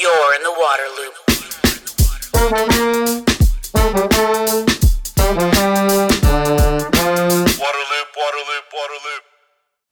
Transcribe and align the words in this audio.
You're 0.00 0.34
in 0.36 0.42
the 0.44 0.52
water 0.52 0.88
loop. 0.96 1.14
Waterloop, 7.58 8.08
Waterloop, 8.14 8.64
Waterloop. 8.72 9.22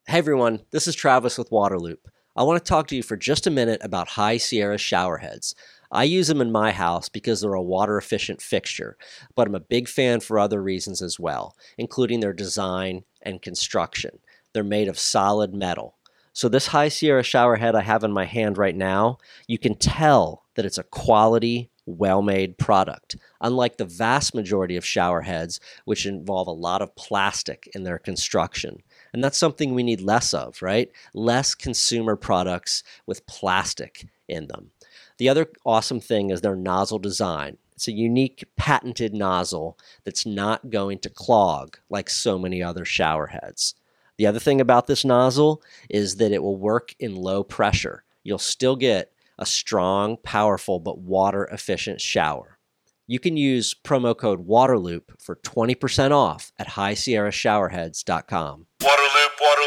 Hey 0.06 0.18
everyone, 0.18 0.60
this 0.70 0.86
is 0.86 0.94
Travis 0.94 1.36
with 1.36 1.50
Waterloop. 1.50 1.96
I 2.36 2.44
want 2.44 2.64
to 2.64 2.68
talk 2.68 2.86
to 2.88 2.96
you 2.96 3.02
for 3.02 3.16
just 3.16 3.48
a 3.48 3.50
minute 3.50 3.80
about 3.82 4.10
High 4.10 4.36
Sierra 4.36 4.76
showerheads. 4.76 5.54
I 5.90 6.04
use 6.04 6.28
them 6.28 6.40
in 6.40 6.52
my 6.52 6.70
house 6.70 7.08
because 7.08 7.40
they're 7.40 7.54
a 7.54 7.62
water 7.62 7.98
efficient 7.98 8.40
fixture, 8.40 8.96
but 9.34 9.48
I'm 9.48 9.56
a 9.56 9.60
big 9.60 9.88
fan 9.88 10.20
for 10.20 10.38
other 10.38 10.62
reasons 10.62 11.02
as 11.02 11.18
well, 11.18 11.56
including 11.78 12.20
their 12.20 12.32
design 12.32 13.02
and 13.22 13.42
construction. 13.42 14.20
They're 14.52 14.62
made 14.62 14.86
of 14.86 15.00
solid 15.00 15.52
metal. 15.52 15.95
So, 16.36 16.50
this 16.50 16.66
High 16.66 16.88
Sierra 16.88 17.22
shower 17.22 17.56
head 17.56 17.74
I 17.74 17.80
have 17.80 18.04
in 18.04 18.12
my 18.12 18.26
hand 18.26 18.58
right 18.58 18.76
now, 18.76 19.16
you 19.46 19.56
can 19.56 19.74
tell 19.74 20.44
that 20.54 20.66
it's 20.66 20.76
a 20.76 20.82
quality, 20.82 21.70
well 21.86 22.20
made 22.20 22.58
product. 22.58 23.16
Unlike 23.40 23.78
the 23.78 23.86
vast 23.86 24.34
majority 24.34 24.76
of 24.76 24.84
shower 24.84 25.22
heads, 25.22 25.60
which 25.86 26.04
involve 26.04 26.46
a 26.46 26.50
lot 26.50 26.82
of 26.82 26.94
plastic 26.94 27.70
in 27.74 27.84
their 27.84 27.98
construction. 27.98 28.82
And 29.14 29.24
that's 29.24 29.38
something 29.38 29.72
we 29.72 29.82
need 29.82 30.02
less 30.02 30.34
of, 30.34 30.60
right? 30.60 30.92
Less 31.14 31.54
consumer 31.54 32.16
products 32.16 32.82
with 33.06 33.26
plastic 33.26 34.06
in 34.28 34.48
them. 34.48 34.72
The 35.16 35.30
other 35.30 35.46
awesome 35.64 36.00
thing 36.00 36.28
is 36.28 36.42
their 36.42 36.54
nozzle 36.54 36.98
design. 36.98 37.56
It's 37.76 37.88
a 37.88 37.92
unique 37.92 38.44
patented 38.56 39.14
nozzle 39.14 39.78
that's 40.04 40.26
not 40.26 40.68
going 40.68 40.98
to 40.98 41.08
clog 41.08 41.78
like 41.88 42.10
so 42.10 42.38
many 42.38 42.62
other 42.62 42.84
shower 42.84 43.28
heads. 43.28 43.74
The 44.18 44.26
other 44.26 44.38
thing 44.38 44.60
about 44.60 44.86
this 44.86 45.04
nozzle 45.04 45.62
is 45.90 46.16
that 46.16 46.32
it 46.32 46.42
will 46.42 46.56
work 46.56 46.94
in 46.98 47.14
low 47.14 47.44
pressure. 47.44 48.04
You'll 48.22 48.38
still 48.38 48.76
get 48.76 49.12
a 49.38 49.46
strong, 49.46 50.16
powerful, 50.22 50.80
but 50.80 50.98
water 50.98 51.44
efficient 51.46 52.00
shower. 52.00 52.58
You 53.06 53.20
can 53.20 53.36
use 53.36 53.72
promo 53.74 54.16
code 54.16 54.48
WATERLOOP 54.48 55.20
for 55.20 55.36
20% 55.36 56.10
off 56.10 56.50
at 56.58 56.68
highsierrashowerheads.com. 56.68 58.66
Waterloop, 58.80 59.28
Waterloop. 59.40 59.65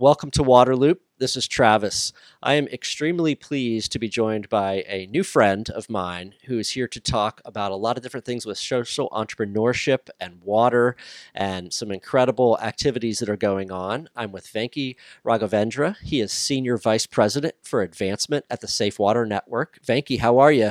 Welcome 0.00 0.30
to 0.30 0.42
Waterloop. 0.42 0.96
This 1.18 1.36
is 1.36 1.46
Travis. 1.46 2.14
I 2.42 2.54
am 2.54 2.68
extremely 2.68 3.34
pleased 3.34 3.92
to 3.92 3.98
be 3.98 4.08
joined 4.08 4.48
by 4.48 4.82
a 4.88 5.06
new 5.08 5.22
friend 5.22 5.68
of 5.68 5.90
mine 5.90 6.36
who 6.46 6.58
is 6.58 6.70
here 6.70 6.88
to 6.88 7.00
talk 7.00 7.42
about 7.44 7.70
a 7.70 7.76
lot 7.76 7.98
of 7.98 8.02
different 8.02 8.24
things 8.24 8.46
with 8.46 8.56
social 8.56 9.10
entrepreneurship 9.10 10.08
and 10.18 10.40
water 10.42 10.96
and 11.34 11.70
some 11.70 11.90
incredible 11.92 12.58
activities 12.62 13.18
that 13.18 13.28
are 13.28 13.36
going 13.36 13.70
on. 13.70 14.08
I'm 14.16 14.32
with 14.32 14.46
Venky 14.46 14.96
Raghavendra. 15.22 15.98
He 15.98 16.22
is 16.22 16.32
Senior 16.32 16.78
Vice 16.78 17.04
President 17.04 17.56
for 17.60 17.82
Advancement 17.82 18.46
at 18.48 18.62
the 18.62 18.68
Safe 18.68 18.98
Water 18.98 19.26
Network. 19.26 19.80
Venky, 19.86 20.20
how 20.20 20.38
are 20.38 20.50
you? 20.50 20.70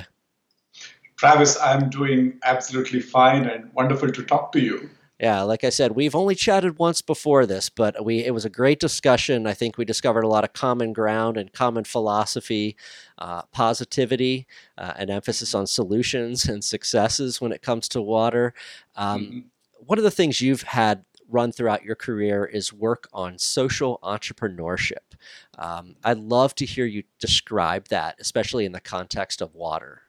Travis, 1.18 1.56
I'm 1.62 1.92
doing 1.92 2.40
absolutely 2.46 3.02
fine 3.02 3.46
and 3.46 3.72
wonderful 3.76 4.12
to 4.12 4.24
talk 4.24 4.52
to 4.54 4.60
you. 4.60 4.90
Yeah, 5.20 5.42
like 5.42 5.66
I 5.66 5.70
said, 5.70 5.92
we've 5.98 6.16
only 6.16 6.34
chatted 6.34 6.80
once 6.80 7.02
before 7.02 7.46
this, 7.46 7.70
but 7.70 8.06
we 8.06 8.24
it 8.26 8.34
was 8.34 8.46
a 8.46 8.50
great 8.50 8.80
discussion. 8.80 9.46
I 9.48 9.54
think 9.54 9.78
we 9.78 9.84
discovered 9.84 10.24
a 10.24 10.30
lot 10.30 10.46
of 10.46 10.54
common 10.54 10.94
ground 10.94 11.36
and 11.36 11.52
common 11.52 11.84
philosophy, 11.84 12.78
uh, 13.18 13.42
positivity, 13.52 14.48
uh, 14.78 14.94
an 14.96 15.10
emphasis 15.10 15.54
on 15.54 15.68
solutions 15.68 16.46
and 16.50 16.64
successes 16.64 17.42
when 17.42 17.52
it 17.52 17.62
comes 17.62 17.90
to 17.90 18.02
water. 18.02 18.54
Um, 18.96 19.20
Mhm. 19.26 19.44
One 19.86 19.98
of 19.98 20.04
the 20.04 20.12
things 20.12 20.42
you've 20.42 20.64
had 20.64 21.06
run 21.28 21.52
throughout 21.52 21.84
your 21.84 21.96
career 21.96 22.46
is 22.46 22.74
work 22.74 23.08
on 23.14 23.38
social 23.38 24.00
entrepreneurship. 24.04 25.16
Um, 25.58 25.96
I'd 26.04 26.18
love 26.18 26.56
to 26.56 26.66
hear 26.66 26.86
you 26.86 27.04
describe 27.20 27.88
that, 27.90 28.16
especially 28.20 28.66
in 28.66 28.72
the 28.72 28.82
context 28.82 29.42
of 29.42 29.54
water. 29.56 30.04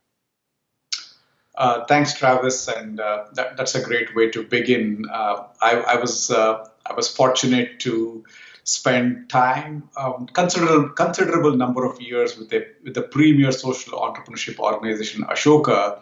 Uh, 1.60 1.84
thanks, 1.84 2.14
Travis, 2.14 2.68
and 2.68 2.98
uh, 2.98 3.26
that, 3.34 3.54
that's 3.58 3.74
a 3.74 3.82
great 3.82 4.16
way 4.16 4.30
to 4.30 4.42
begin. 4.42 5.04
Uh, 5.12 5.44
I, 5.60 5.76
I 5.76 5.96
was 6.00 6.30
uh, 6.30 6.66
I 6.86 6.94
was 6.94 7.06
fortunate 7.06 7.80
to 7.80 8.24
spend 8.64 9.28
time, 9.28 9.90
um, 9.94 10.26
considerable 10.32 10.88
considerable 10.88 11.54
number 11.54 11.84
of 11.84 12.00
years 12.00 12.38
with 12.38 12.48
the 12.48 12.66
with 12.82 12.94
the 12.94 13.02
premier 13.02 13.52
social 13.52 14.00
entrepreneurship 14.00 14.58
organization 14.58 15.24
Ashoka, 15.24 15.98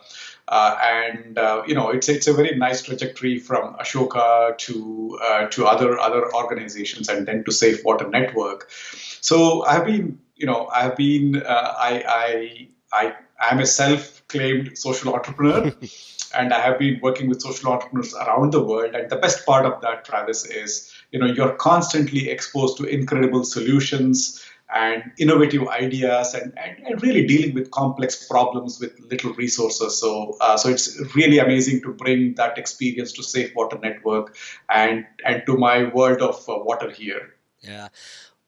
uh, 0.47 0.79
and 0.81 1.37
uh, 1.37 1.65
you 1.67 1.75
know 1.75 1.91
it's 1.91 2.09
it's 2.09 2.29
a 2.29 2.33
very 2.33 2.57
nice 2.57 2.83
trajectory 2.83 3.41
from 3.41 3.75
Ashoka 3.79 4.57
to 4.59 5.19
to 5.51 5.67
other 5.67 5.99
other 5.99 6.33
organizations 6.37 7.09
and 7.09 7.27
then 7.27 7.43
to 7.43 7.51
Safe 7.51 7.85
Water 7.85 8.09
Network. 8.09 8.71
So 8.71 9.65
I've 9.65 9.87
been 9.87 10.21
you 10.37 10.47
know 10.47 10.69
I've 10.69 10.95
been 10.95 11.43
I 11.45 12.05
I 12.07 12.69
I 12.93 13.15
am 13.41 13.61
a 13.61 13.67
self-claimed 13.67 14.77
social 14.77 15.15
entrepreneur. 15.15 15.73
and 16.35 16.53
I 16.53 16.61
have 16.61 16.79
been 16.79 17.01
working 17.03 17.29
with 17.29 17.41
social 17.41 17.73
entrepreneurs 17.73 18.15
around 18.15 18.53
the 18.53 18.63
world. 18.63 18.95
And 18.95 19.11
the 19.11 19.17
best 19.17 19.47
part 19.47 19.65
of 19.65 19.81
that, 19.83 20.05
Travis, 20.05 20.45
is 20.45 20.93
you 21.11 21.19
know 21.19 21.27
you're 21.27 21.55
constantly 21.55 22.29
exposed 22.29 22.77
to 22.79 22.85
incredible 22.85 23.45
solutions 23.45 24.45
and 24.75 25.03
innovative 25.19 25.67
ideas, 25.69 26.35
and, 26.35 26.53
and, 26.59 26.87
and 26.87 27.03
really 27.03 27.27
dealing 27.27 27.55
with 27.55 27.71
complex 27.71 28.27
problems 28.27 28.79
with 28.79 28.93
little 29.11 29.33
resources. 29.33 29.99
So 29.99 30.37
uh, 30.41 30.57
so 30.57 30.69
it's 30.69 30.99
really 31.15 31.39
amazing 31.39 31.81
to 31.83 31.93
bring 31.93 32.35
that 32.35 32.59
experience 32.59 33.13
to 33.15 33.23
Safe 33.23 33.55
Water 33.55 33.79
Network 33.79 34.37
and 34.71 35.07
and 35.25 35.43
to 35.47 35.57
my 35.57 35.85
world 35.85 36.21
of 36.21 36.37
uh, 36.49 36.59
water 36.59 36.91
here. 36.91 37.35
Yeah. 37.61 37.89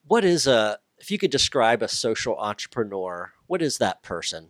What 0.07 0.25
is 0.25 0.47
a, 0.47 0.79
if 0.99 1.11
you 1.11 1.19
could 1.19 1.31
describe 1.31 1.83
a 1.83 1.89
social 1.89 2.37
entrepreneur, 2.37 3.33
what 3.47 3.63
is 3.63 3.79
that 3.79 4.03
person? 4.03 4.49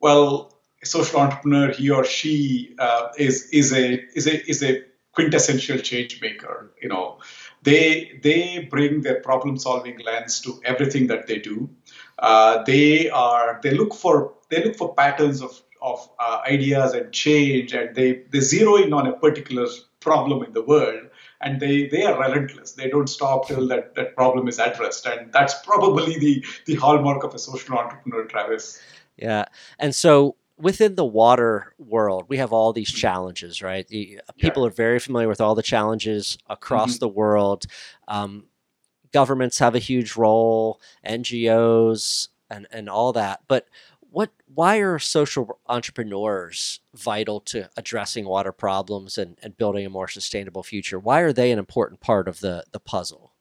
Well, 0.00 0.54
a 0.82 0.86
social 0.86 1.20
entrepreneur, 1.20 1.72
he 1.72 1.90
or 1.90 2.04
she 2.04 2.74
uh, 2.78 3.08
is 3.18 3.48
is 3.50 3.72
a 3.72 4.00
is 4.14 4.26
a 4.26 4.50
is 4.50 4.62
a 4.62 4.82
quintessential 5.12 5.78
change 5.78 6.20
maker. 6.20 6.72
You 6.82 6.88
know, 6.88 7.20
they 7.62 8.18
they 8.22 8.68
bring 8.70 9.02
their 9.02 9.20
problem 9.20 9.56
solving 9.56 9.98
lens 10.00 10.40
to 10.42 10.60
everything 10.64 11.06
that 11.08 11.26
they 11.26 11.38
do. 11.38 11.70
Uh, 12.18 12.62
they 12.64 13.08
are 13.10 13.60
they 13.62 13.70
look 13.70 13.94
for 13.94 14.34
they 14.50 14.62
look 14.64 14.76
for 14.76 14.94
patterns 14.94 15.42
of 15.42 15.60
of 15.80 16.08
uh, 16.18 16.40
ideas 16.46 16.92
and 16.94 17.12
change, 17.12 17.72
and 17.72 17.94
they 17.94 18.24
they 18.30 18.40
zero 18.40 18.76
in 18.76 18.92
on 18.92 19.06
a 19.06 19.12
particular 19.12 19.66
problem 20.04 20.44
in 20.44 20.52
the 20.52 20.62
world. 20.62 21.08
And 21.40 21.60
they, 21.60 21.88
they 21.88 22.04
are 22.04 22.18
relentless. 22.18 22.72
They 22.72 22.88
don't 22.88 23.08
stop 23.08 23.48
till 23.48 23.66
that, 23.68 23.94
that 23.96 24.14
problem 24.14 24.48
is 24.48 24.58
addressed. 24.58 25.04
And 25.06 25.32
that's 25.32 25.54
probably 25.62 26.18
the, 26.18 26.44
the 26.66 26.74
hallmark 26.76 27.24
of 27.24 27.34
a 27.34 27.38
social 27.38 27.76
entrepreneur, 27.76 28.24
Travis. 28.24 28.80
Yeah. 29.16 29.44
And 29.78 29.94
so 29.94 30.36
within 30.56 30.94
the 30.94 31.04
water 31.04 31.74
world, 31.78 32.26
we 32.28 32.36
have 32.38 32.52
all 32.52 32.72
these 32.72 32.90
challenges, 32.92 33.62
right? 33.62 33.86
The, 33.88 34.20
people 34.38 34.64
are 34.66 34.70
very 34.70 34.98
familiar 34.98 35.28
with 35.28 35.40
all 35.40 35.54
the 35.54 35.62
challenges 35.62 36.38
across 36.48 36.96
Mhm. 36.96 37.00
the 37.00 37.08
world. 37.08 37.64
Um, 38.08 38.46
governments 39.12 39.58
have 39.58 39.74
a 39.74 39.78
huge 39.80 40.16
role, 40.16 40.80
NGOs, 41.04 42.28
and, 42.50 42.66
and 42.70 42.88
all 42.88 43.12
that. 43.12 43.40
But 43.48 43.66
what? 44.00 44.30
Why 44.54 44.76
are 44.76 44.98
social 45.00 45.58
entrepreneurs 45.68 46.78
vital 46.94 47.40
to 47.40 47.68
addressing 47.76 48.24
water 48.26 48.52
problems 48.52 49.18
and, 49.18 49.36
and 49.42 49.56
building 49.56 49.84
a 49.84 49.90
more 49.90 50.06
sustainable 50.06 50.62
future? 50.62 50.98
Why 51.00 51.20
are 51.20 51.32
they 51.32 51.50
an 51.50 51.58
important 51.58 52.00
part 52.00 52.28
of 52.28 52.38
the, 52.40 52.64
the 52.70 52.78
puzzle? 52.78 53.32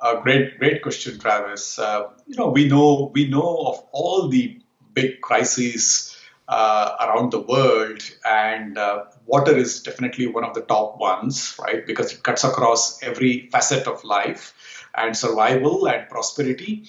Uh, 0.00 0.20
great, 0.20 0.58
great 0.58 0.82
question, 0.82 1.18
Travis. 1.18 1.78
Uh, 1.78 2.08
you 2.26 2.36
know, 2.36 2.48
we 2.50 2.68
know 2.68 3.10
we 3.14 3.28
know 3.28 3.64
of 3.66 3.84
all 3.92 4.28
the 4.28 4.60
big 4.92 5.20
crises 5.20 6.16
uh, 6.48 6.96
around 7.00 7.30
the 7.32 7.40
world, 7.40 8.02
and 8.24 8.76
uh, 8.76 9.04
water 9.24 9.56
is 9.56 9.82
definitely 9.82 10.26
one 10.26 10.44
of 10.44 10.54
the 10.54 10.60
top 10.62 10.98
ones, 10.98 11.56
right? 11.60 11.86
Because 11.86 12.12
it 12.12 12.22
cuts 12.22 12.44
across 12.44 13.02
every 13.02 13.48
facet 13.50 13.86
of 13.86 14.04
life 14.04 14.52
and 14.94 15.16
survival 15.16 15.88
and 15.88 16.08
prosperity. 16.08 16.84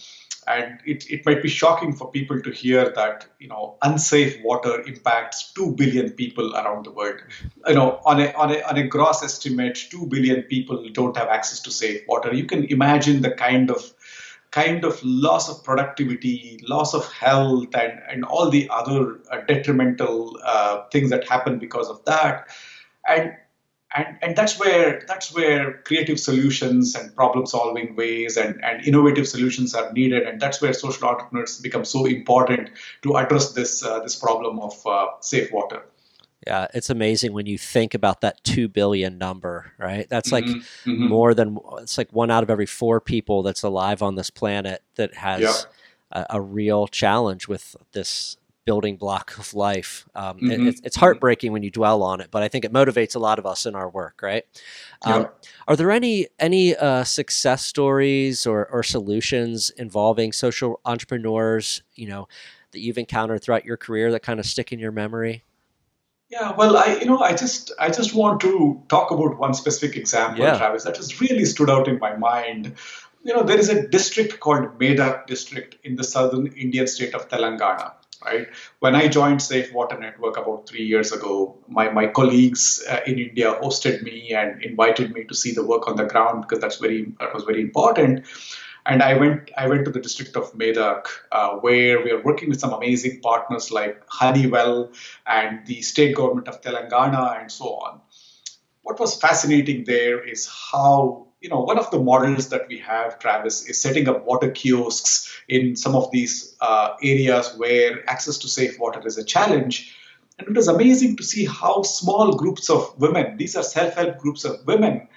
And 0.48 0.80
it, 0.86 1.10
it 1.10 1.26
might 1.26 1.42
be 1.42 1.50
shocking 1.50 1.94
for 1.94 2.12
people 2.12 2.40
to 2.42 2.52
hear 2.52 2.92
that 2.92 3.26
you 3.40 3.47
know 3.47 3.78
unsafe 3.82 4.42
water 4.44 4.82
impacts 4.82 5.52
two 5.53 5.72
billion 5.72 6.12
people 6.12 6.56
around 6.56 6.86
the 6.86 6.92
world. 6.92 7.22
You 7.68 7.76
know, 7.76 8.00
on 8.06 8.20
a 8.22 8.32
on 8.34 8.52
a 8.52 8.62
on 8.62 8.78
a 8.78 8.88
gross 8.88 9.24
estimate, 9.24 9.76
two 9.90 10.06
billion 10.08 10.44
people 10.44 10.88
don't 10.94 11.18
have 11.18 11.30
access 11.30 11.59
to 11.62 11.72
safe 11.72 12.02
water. 12.08 12.34
You 12.34 12.46
can 12.46 12.66
imagine 12.66 13.22
the 13.22 13.32
kind 13.32 13.72
of 13.72 13.94
kind 14.56 14.86
of 14.86 15.03
loss 15.03 15.50
of 15.50 15.62
productivity, 15.66 16.64
loss 16.66 16.94
of 16.94 17.12
health, 17.12 17.76
and, 17.76 18.02
and 18.09 18.24
all 18.24 18.50
the 18.50 18.70
other 18.72 19.20
uh, 19.30 19.41
detrimental 19.50 20.40
uh, 20.46 20.84
things 20.94 21.09
that 21.09 21.28
happen 21.28 21.59
because 21.59 21.90
of 21.90 22.03
that. 22.06 22.48
And, 23.06 23.36
and 23.96 24.17
and 24.22 24.35
that's 24.35 24.59
where 24.59 25.03
that's 25.08 25.34
where 25.34 25.82
creative 25.85 26.20
solutions 26.20 26.96
and 26.96 27.16
problem 27.16 27.46
solving 27.46 27.96
ways 27.96 28.37
and, 28.37 28.64
and 28.64 28.85
innovative 28.85 29.28
solutions 29.28 29.73
are 29.76 29.91
needed. 29.93 30.23
And 30.23 30.41
that's 30.41 30.61
where 30.61 30.73
social 30.73 31.08
entrepreneurs 31.08 31.59
become 31.61 31.85
so 31.85 32.05
important 32.05 32.70
to 33.03 33.17
address 33.17 33.53
this 33.53 33.84
uh, 33.84 33.99
this 33.99 34.16
problem 34.16 34.59
of 34.59 34.85
uh, 34.87 35.08
safe 35.22 35.52
water. 35.52 35.84
Yeah, 36.47 36.67
it's 36.73 36.90
amazing 36.90 37.34
when 37.34 37.47
you 37.47 37.58
think 37.58 37.93
about 37.93 38.22
that 38.22 38.43
2 38.43 38.67
billion 38.67 39.17
number, 39.17 39.72
right? 39.79 40.08
That's 40.09 40.31
like 40.31 40.46
Mhm, 40.46 40.64
mhm. 40.85 41.09
more 41.09 41.34
than 41.34 41.58
it's 41.79 41.97
like 41.97 42.11
one 42.11 42.29
out 42.29 42.43
of 42.43 42.49
every 42.49 42.67
four 42.67 43.02
people 43.02 43.41
that's 43.43 43.64
alive 43.64 44.03
on 44.03 44.16
this 44.16 44.29
planet 44.29 44.84
that 44.96 45.16
has 45.16 45.41
Yeah. 46.11 46.22
a, 46.22 46.38
a 46.38 46.41
real 46.41 46.88
challenge 46.88 47.47
with 47.47 47.76
this 47.93 48.38
building 48.66 48.97
block 48.97 49.38
of 49.38 49.53
life. 49.53 50.08
Um, 50.16 50.40
it- 50.40 50.59
Mhm, 50.59 50.67
it's, 50.67 50.82
it's 50.84 50.96
heartbreaking 50.96 51.52
when 51.52 51.64
you 51.64 51.70
dwell 51.72 52.02
on 52.03 52.20
it, 52.20 52.29
but 52.32 52.41
I 52.41 52.47
think 52.47 52.66
it 52.66 52.73
motivates 52.73 53.16
a 53.16 53.20
lot 53.20 53.38
of 53.40 53.46
us 53.46 53.66
in 53.66 53.76
our 53.76 53.88
work, 53.90 54.20
right? 54.22 54.44
Um, 55.03 55.22
Yeah. 55.22 55.28
Are 55.67 55.76
there 55.76 55.91
any 55.91 56.28
any 56.40 56.76
uh, 56.76 57.03
success 57.03 57.64
stories 57.64 58.46
or, 58.46 58.66
or 58.67 58.84
solutions 58.84 59.70
involving 59.72 60.32
social 60.34 60.79
entrepreneurs, 60.85 61.82
you 61.96 62.08
know, 62.08 62.28
that 62.72 62.79
you've 62.79 62.97
encountered 62.97 63.41
throughout 63.44 63.66
your 63.66 63.78
career 63.78 64.12
that 64.12 64.23
kind 64.23 64.40
of 64.40 64.46
stick 64.46 64.72
in 64.72 64.79
your 64.79 64.91
memory? 64.91 65.44
Yeah, 66.29 66.53
well, 66.56 66.76
I 66.76 66.96
you 66.96 67.06
know 67.06 67.20
I 67.20 67.34
just 67.35 67.72
I 67.79 67.90
just 67.90 68.16
want 68.16 68.41
to 68.41 68.82
talk 68.90 69.12
about 69.12 69.38
one 69.38 69.53
specific 69.53 69.96
example, 69.96 70.44
Yeah. 70.44 70.58
Travis, 70.58 70.84
that 70.85 70.97
has 70.97 71.22
really 71.22 71.46
stood 71.46 71.70
out 71.70 71.88
in 71.88 72.00
my 72.00 72.16
mind. 72.17 72.73
You 73.23 73.34
know, 73.35 73.44
there 73.44 73.58
is 73.59 73.70
a 73.70 73.88
district 73.88 74.40
called 74.40 74.78
Medak 74.79 75.26
district 75.28 75.78
in 75.84 75.96
the 75.96 76.03
southern 76.03 76.47
Indian 76.47 76.88
state 76.88 77.14
of 77.16 77.28
Telangana. 77.29 77.94
Right. 78.26 78.48
When 78.80 78.96
I 78.96 79.08
joined 79.08 79.40
Safe 79.40 79.72
Water 79.72 80.00
Network 80.00 80.38
about 80.38 80.68
three 80.68 80.84
years 80.84 81.12
ago, 81.12 81.60
my, 81.68 81.90
my 81.92 82.08
colleagues 82.08 82.84
uh, 82.90 83.02
in 83.06 83.20
India 83.20 83.54
hosted 83.62 84.02
me 84.02 84.34
and 84.34 84.64
invited 84.64 85.14
me 85.14 85.26
to 85.26 85.36
see 85.36 85.54
the 85.54 85.64
work 85.64 85.88
on 85.88 85.96
the 85.96 86.06
ground 86.06 86.42
because 86.42 86.60
that's 86.60 86.78
very 86.78 87.14
that 87.20 87.36
was 87.36 87.44
very 87.44 87.62
important. 87.62 88.26
And 88.88 89.04
I 89.04 89.14
went 89.14 89.52
I 89.58 89.68
went 89.68 89.86
to 89.86 89.92
the 89.92 90.00
district 90.00 90.36
of 90.36 90.52
Medak, 90.54 91.06
uh, 91.32 91.58
where 91.58 92.04
we 92.04 92.10
are 92.10 92.22
working 92.24 92.50
with 92.50 92.60
some 92.60 92.74
amazing 92.74 93.22
partners 93.22 93.70
like 93.70 94.02
Honeywell 94.08 94.92
and 95.28 95.64
the 95.68 95.84
state 95.84 96.16
government 96.16 96.48
of 96.48 96.62
Telangana 96.62 97.40
and 97.40 97.52
so 97.52 97.66
on. 97.76 98.02
What 98.82 99.00
was 99.00 99.16
fascinating 99.20 99.84
there 99.84 100.28
is 100.28 100.48
how 100.72 101.25
you 101.46 101.50
know 101.50 101.62
one 101.62 101.78
of 101.78 101.92
the 101.92 102.00
models 102.00 102.50
that 102.50 102.68
we 102.68 102.80
have, 102.80 103.20
Travis, 103.20 103.70
is 103.70 103.80
setting 103.80 104.09
up 104.09 104.26
water 104.26 104.50
kiosks 104.50 105.32
in 105.47 105.76
some 105.76 105.96
of 105.96 106.09
these 106.12 106.56
uh, 106.59 106.96
areas 107.03 107.53
where 107.58 107.92
access 108.09 108.40
to 108.40 108.47
safe 108.47 108.80
water 108.80 109.02
is 109.06 109.20
a 109.20 109.24
challenge. 109.24 109.96
And 110.40 110.47
it 110.47 110.56
was 110.56 110.68
amazing 110.68 111.18
to 111.18 111.24
see 111.24 111.46
how 111.46 111.84
small 111.84 112.36
groups 112.36 112.72
of 112.72 113.00
women, 113.00 113.38
these 113.38 113.56
are 113.56 113.62
self-help 113.62 114.18
groups 114.18 114.44
of 114.44 114.66
women, 114.66 115.08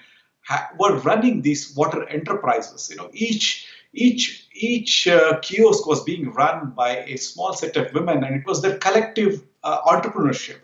ha- 0.47 0.69
were 0.79 0.99
running 0.99 1.41
these 1.41 1.75
water 1.75 2.07
enterprises. 2.07 2.87
You 2.91 2.97
know, 2.97 3.09
each 3.11 3.65
each 3.91 4.47
each 4.53 5.07
uh, 5.07 5.39
kiosk 5.41 5.87
was 5.87 6.03
being 6.03 6.31
run 6.31 6.73
by 6.77 6.91
a 7.15 7.17
small 7.17 7.53
set 7.53 7.75
of 7.75 7.91
women, 7.95 8.23
and 8.23 8.35
it 8.35 8.45
was 8.45 8.61
their 8.61 8.77
collective 8.77 9.41
uh, 9.63 9.81
entrepreneurship, 9.81 10.59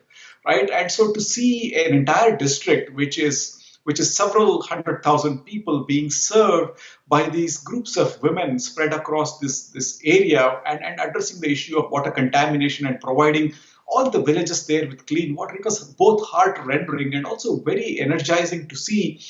right? 0.45 0.69
And 0.69 0.91
so 0.91 1.11
to 1.11 1.21
see 1.21 1.73
an 1.73 1.95
entire 1.95 2.37
district, 2.37 2.93
which 2.93 3.17
is 3.17 3.54
which 3.85 3.99
is 3.99 4.15
several 4.15 4.61
hundred 4.63 5.03
thousand 5.03 5.45
people 5.45 5.83
being 5.85 6.09
served 6.09 6.79
by 7.07 7.29
these 7.29 7.59
groups 7.59 7.97
of 7.97 8.21
women 8.21 8.57
spread 8.59 8.93
across 8.93 9.39
this, 9.39 9.69
this 9.69 10.01
area 10.03 10.59
and, 10.65 10.83
and 10.83 10.99
addressing 10.99 11.39
the 11.39 11.51
issue 11.51 11.77
of 11.77 11.91
water 11.91 12.09
contamination 12.09 12.87
and 12.87 12.99
providing 12.99 13.53
all 13.87 14.09
the 14.09 14.23
villages 14.23 14.65
there 14.65 14.87
with 14.87 15.05
clean 15.05 15.35
water. 15.35 15.55
It 15.55 15.65
was 15.65 15.83
both 15.83 16.25
heart 16.25 16.59
rendering 16.65 17.13
and 17.13 17.25
also 17.27 17.61
very 17.61 17.99
energizing 17.99 18.67
to 18.69 18.75
see 18.75 19.21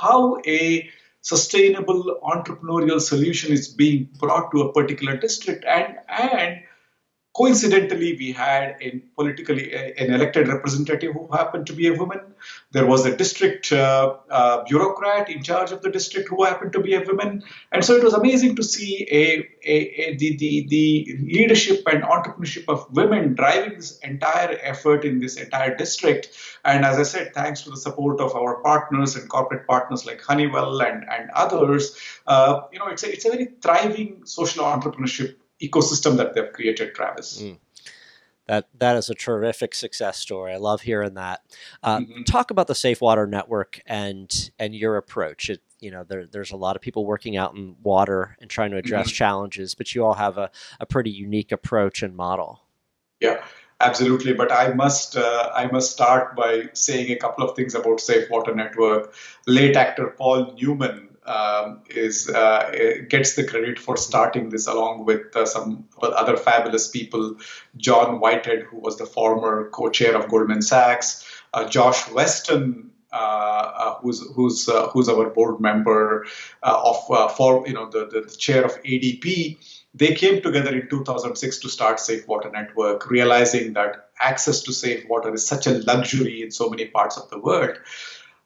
how 0.00 0.38
a 0.46 0.88
sustainable 1.22 2.20
entrepreneurial 2.22 3.00
solution 3.00 3.52
is 3.52 3.66
being 3.66 4.08
brought 4.20 4.52
to 4.52 4.62
a 4.62 4.72
particular 4.72 5.16
district 5.16 5.64
and 5.64 5.96
and 6.08 6.60
coincidentally 7.36 8.16
we 8.16 8.32
had 8.32 8.76
a 8.80 8.90
politically 9.14 9.64
an 9.74 10.14
elected 10.14 10.48
representative 10.48 11.12
who 11.12 11.28
happened 11.32 11.66
to 11.66 11.74
be 11.74 11.86
a 11.88 11.92
woman. 11.92 12.20
There 12.72 12.86
was 12.86 13.04
a 13.04 13.14
district 13.14 13.72
uh, 13.72 14.16
uh, 14.30 14.64
bureaucrat 14.64 15.28
in 15.28 15.42
charge 15.42 15.70
of 15.70 15.82
the 15.82 15.90
district 15.90 16.30
who 16.30 16.44
happened 16.44 16.72
to 16.72 16.80
be 16.80 16.94
a 16.94 17.02
woman. 17.02 17.42
And 17.72 17.84
so 17.84 17.94
it 17.94 18.02
was 18.02 18.14
amazing 18.14 18.56
to 18.56 18.62
see 18.62 19.06
a, 19.10 19.24
a, 19.64 19.76
a 20.02 20.16
the, 20.16 20.36
the, 20.36 20.66
the 20.68 21.18
leadership 21.38 21.82
and 21.92 22.02
entrepreneurship 22.02 22.64
of 22.68 22.86
women 22.92 23.34
driving 23.34 23.74
this 23.74 23.98
entire 23.98 24.58
effort 24.62 25.04
in 25.04 25.20
this 25.20 25.36
entire 25.36 25.76
district. 25.76 26.30
And 26.64 26.84
as 26.84 26.98
i 26.98 27.02
said 27.02 27.34
thanks 27.34 27.62
to 27.62 27.70
the 27.70 27.76
support 27.76 28.20
of 28.20 28.34
our 28.34 28.62
partners 28.62 29.16
and 29.16 29.28
corporate 29.28 29.66
partners 29.66 30.04
like 30.06 30.20
honeywell 30.22 30.80
and, 30.82 31.04
and 31.08 31.30
others 31.30 31.96
uh, 32.26 32.62
you 32.72 32.78
know 32.78 32.88
it's 32.88 33.02
a, 33.02 33.12
it's 33.12 33.24
a 33.24 33.30
very 33.30 33.48
thriving 33.62 34.24
social 34.24 34.64
entrepreneurship 34.64 35.36
ecosystem 35.60 36.16
that 36.16 36.34
they've 36.34 36.52
created, 36.52 36.94
Travis. 36.94 37.40
Mm. 37.42 37.58
That 38.46 38.68
that 38.78 38.96
is 38.96 39.10
a 39.10 39.14
terrific 39.14 39.74
success 39.74 40.18
story. 40.18 40.52
I 40.52 40.56
love 40.58 40.82
hearing 40.82 41.14
that. 41.14 41.42
Uh, 41.82 41.98
Mhm. 41.98 42.24
Talk 42.26 42.50
about 42.52 42.68
the 42.68 42.76
Safe 42.76 43.00
Water 43.00 43.26
Network 43.26 43.80
and 43.86 44.50
and 44.58 44.74
your 44.74 44.96
approach. 44.96 45.50
It, 45.50 45.62
you 45.80 45.90
know, 45.90 46.04
there, 46.04 46.26
there's 46.26 46.52
a 46.52 46.56
lot 46.56 46.76
of 46.76 46.80
people 46.82 47.04
working 47.04 47.36
out 47.36 47.54
in 47.56 47.74
water 47.82 48.36
and 48.40 48.48
trying 48.48 48.70
to 48.70 48.76
address 48.76 49.08
Mhm. 49.10 49.14
challenges, 49.14 49.74
but 49.74 49.94
you 49.94 50.04
all 50.04 50.14
have 50.14 50.38
a, 50.38 50.50
a 50.78 50.86
pretty 50.86 51.10
unique 51.10 51.50
approach 51.52 52.02
and 52.04 52.14
model. 52.16 52.62
Yeah, 53.20 53.42
absolutely. 53.80 54.32
But 54.32 54.52
I 54.52 54.72
must 54.74 55.16
uh, 55.16 55.50
I 55.52 55.66
must 55.66 55.90
start 55.90 56.36
by 56.36 56.68
saying 56.72 57.10
a 57.10 57.16
couple 57.16 57.48
of 57.48 57.56
things 57.56 57.74
about 57.74 57.98
Safe 58.00 58.30
Water 58.30 58.54
Network. 58.54 59.12
Late 59.48 59.74
actor 59.74 60.14
Paul 60.16 60.54
Newman 60.60 61.15
um, 61.26 61.82
is 61.90 62.28
uh, 62.28 62.70
gets 63.08 63.34
the 63.34 63.44
credit 63.44 63.78
for 63.78 63.96
starting 63.96 64.50
this, 64.50 64.66
along 64.66 65.04
with 65.04 65.34
uh, 65.34 65.46
some 65.46 65.84
other 66.02 66.36
fabulous 66.36 66.88
people. 66.88 67.36
John 67.76 68.20
Whitehead, 68.20 68.62
who 68.62 68.78
was 68.78 68.96
the 68.96 69.06
former 69.06 69.68
co-chair 69.70 70.16
of 70.16 70.28
Goldman 70.28 70.62
Sachs, 70.62 71.24
uh, 71.52 71.68
Josh 71.68 72.10
Weston. 72.10 72.90
Uh, 73.12 73.72
uh, 73.76 73.94
who's 74.00 74.20
who's 74.34 74.68
uh, 74.68 74.88
who's 74.88 75.08
our 75.08 75.30
board 75.30 75.58
member 75.60 76.26
of 76.62 76.96
for 77.36 77.66
you 77.66 77.72
know 77.72 77.88
the, 77.88 78.06
the 78.06 78.36
chair 78.36 78.64
of 78.64 78.72
ADP 78.82 79.56
they 79.96 80.14
came 80.14 80.42
together 80.42 80.78
in 80.78 80.90
2006 80.90 81.58
to 81.60 81.70
start 81.70 81.98
Safe 81.98 82.28
Water 82.28 82.50
Network, 82.50 83.10
realizing 83.10 83.72
that 83.72 84.10
access 84.20 84.62
to 84.62 84.72
safe 84.72 85.08
water 85.08 85.32
is 85.32 85.46
such 85.46 85.66
a 85.66 85.78
luxury 85.78 86.42
in 86.42 86.50
so 86.50 86.68
many 86.68 86.86
parts 86.86 87.16
of 87.16 87.30
the 87.30 87.38
world. 87.38 87.78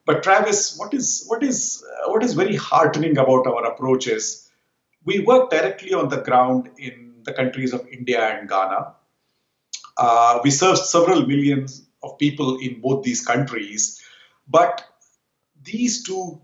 But 0.07 0.23
Travis, 0.23 0.77
what 0.77 0.95
is 0.95 1.25
what 1.29 1.43
is 1.43 1.85
what 2.07 2.23
is 2.23 2.35
very 2.35 2.57
heartening 2.57 3.19
about 3.19 3.47
our 3.47 3.65
approach 3.67 4.07
is 4.07 4.51
we 5.05 5.21
work 5.21 5.51
directly 5.51 5.93
on 5.93 6.09
the 6.09 6.23
ground 6.23 6.71
in 6.79 7.23
the 7.25 7.33
countries 7.33 7.73
of 7.73 7.87
India 7.89 8.21
and 8.21 8.49
Ghana. 8.49 8.95
Uh, 9.97 10.41
we 10.43 10.51
serve 10.51 10.79
several 10.79 11.27
millions 11.27 11.87
of 12.03 12.19
people 12.19 12.59
in 12.59 12.81
both 12.81 13.03
these 13.05 13.25
countries, 13.25 14.03
but 14.49 14.85
these 15.63 16.03
two 16.03 16.41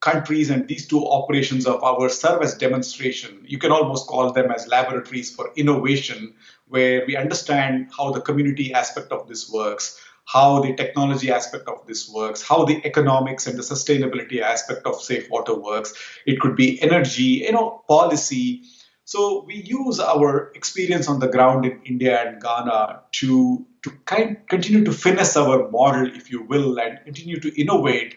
countries 0.00 0.50
and 0.50 0.68
these 0.68 0.86
two 0.86 1.04
operations 1.06 1.66
of 1.66 1.82
our 1.82 2.08
service 2.08 2.54
demonstration, 2.54 3.42
you 3.44 3.58
can 3.58 3.72
almost 3.72 4.06
call 4.06 4.32
them 4.32 4.50
as 4.50 4.68
laboratories 4.68 5.34
for 5.34 5.50
innovation, 5.56 6.34
where 6.68 7.04
we 7.06 7.16
understand 7.16 7.90
how 7.96 8.10
the 8.12 8.20
community 8.20 8.72
aspect 8.72 9.10
of 9.10 9.26
this 9.26 9.50
works, 9.50 10.00
how 10.28 10.60
the 10.60 10.74
technology 10.74 11.30
aspect 11.30 11.66
of 11.68 11.86
this 11.86 12.06
works, 12.08 12.42
how 12.42 12.64
the 12.64 12.84
economics 12.84 13.46
and 13.46 13.58
the 13.58 13.62
sustainability 13.62 14.42
aspect 14.42 14.86
of 14.86 15.00
safe 15.00 15.30
water 15.30 15.54
works. 15.54 15.94
It 16.26 16.38
could 16.38 16.54
be 16.54 16.80
energy, 16.82 17.44
you 17.46 17.52
know, 17.52 17.82
policy. 17.88 18.62
So 19.04 19.42
we 19.46 19.62
use 19.62 19.98
our 20.00 20.52
experience 20.54 21.08
on 21.08 21.18
the 21.18 21.28
ground 21.28 21.64
in 21.64 21.80
India 21.84 22.22
and 22.22 22.42
Ghana 22.42 23.04
to 23.12 23.66
to 23.84 23.90
kind 24.04 24.36
continue 24.48 24.84
to 24.84 24.92
finesse 24.92 25.36
our 25.36 25.70
model, 25.70 26.06
if 26.14 26.30
you 26.30 26.42
will, 26.42 26.78
and 26.78 26.98
continue 27.04 27.40
to 27.40 27.60
innovate. 27.60 28.16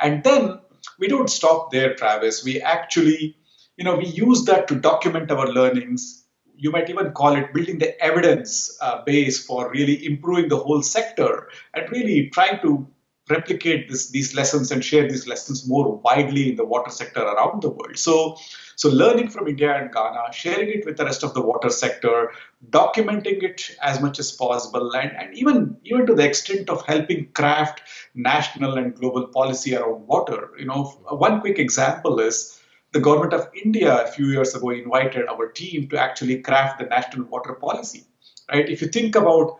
And 0.00 0.24
then 0.24 0.58
we 0.98 1.06
don't 1.06 1.30
stop 1.30 1.70
there, 1.70 1.94
Travis. 1.94 2.42
We 2.44 2.60
actually, 2.60 3.36
you 3.76 3.84
know, 3.84 3.96
we 3.96 4.06
use 4.06 4.44
that 4.46 4.66
to 4.68 4.74
document 4.74 5.30
our 5.30 5.46
learnings. 5.46 6.21
You 6.62 6.70
might 6.70 6.88
even 6.88 7.10
call 7.10 7.34
it 7.34 7.52
building 7.52 7.78
the 7.78 8.00
evidence 8.00 8.78
uh, 8.80 9.02
base 9.04 9.44
for 9.44 9.68
really 9.70 10.06
improving 10.06 10.48
the 10.48 10.58
whole 10.58 10.80
sector 10.80 11.48
and 11.74 11.90
really 11.90 12.30
trying 12.30 12.60
to 12.62 12.86
replicate 13.28 13.88
this, 13.88 14.10
these 14.10 14.34
lessons 14.36 14.70
and 14.70 14.84
share 14.84 15.08
these 15.08 15.26
lessons 15.26 15.66
more 15.66 15.96
widely 15.96 16.50
in 16.50 16.56
the 16.56 16.64
water 16.64 16.90
sector 16.90 17.20
around 17.20 17.62
the 17.62 17.70
world. 17.70 17.98
So, 17.98 18.36
so 18.76 18.88
learning 18.90 19.28
from 19.30 19.48
India 19.48 19.74
and 19.76 19.92
Ghana, 19.92 20.32
sharing 20.32 20.68
it 20.68 20.86
with 20.86 20.96
the 20.98 21.04
rest 21.04 21.24
of 21.24 21.34
the 21.34 21.42
water 21.42 21.70
sector, 21.70 22.30
documenting 22.70 23.42
it 23.42 23.76
as 23.82 24.00
much 24.00 24.20
as 24.20 24.30
possible, 24.30 24.92
and, 24.94 25.10
and 25.16 25.34
even 25.34 25.76
even 25.84 26.06
to 26.06 26.14
the 26.14 26.24
extent 26.24 26.70
of 26.70 26.86
helping 26.86 27.26
craft 27.32 27.82
national 28.14 28.78
and 28.78 28.94
global 28.94 29.26
policy 29.26 29.74
around 29.74 30.06
water. 30.06 30.50
You 30.58 30.66
know, 30.66 30.84
one 31.08 31.40
quick 31.40 31.58
example 31.58 32.20
is 32.20 32.61
the 32.92 33.00
government 33.00 33.32
of 33.32 33.48
India 33.64 34.04
a 34.04 34.06
few 34.06 34.26
years 34.26 34.54
ago 34.54 34.70
invited 34.70 35.26
our 35.28 35.48
team 35.48 35.88
to 35.88 35.98
actually 35.98 36.40
craft 36.40 36.78
the 36.78 36.86
national 36.86 37.26
water 37.26 37.54
policy. 37.54 38.04
Right? 38.50 38.68
If 38.68 38.82
you 38.82 38.88
think 38.88 39.16
about 39.16 39.58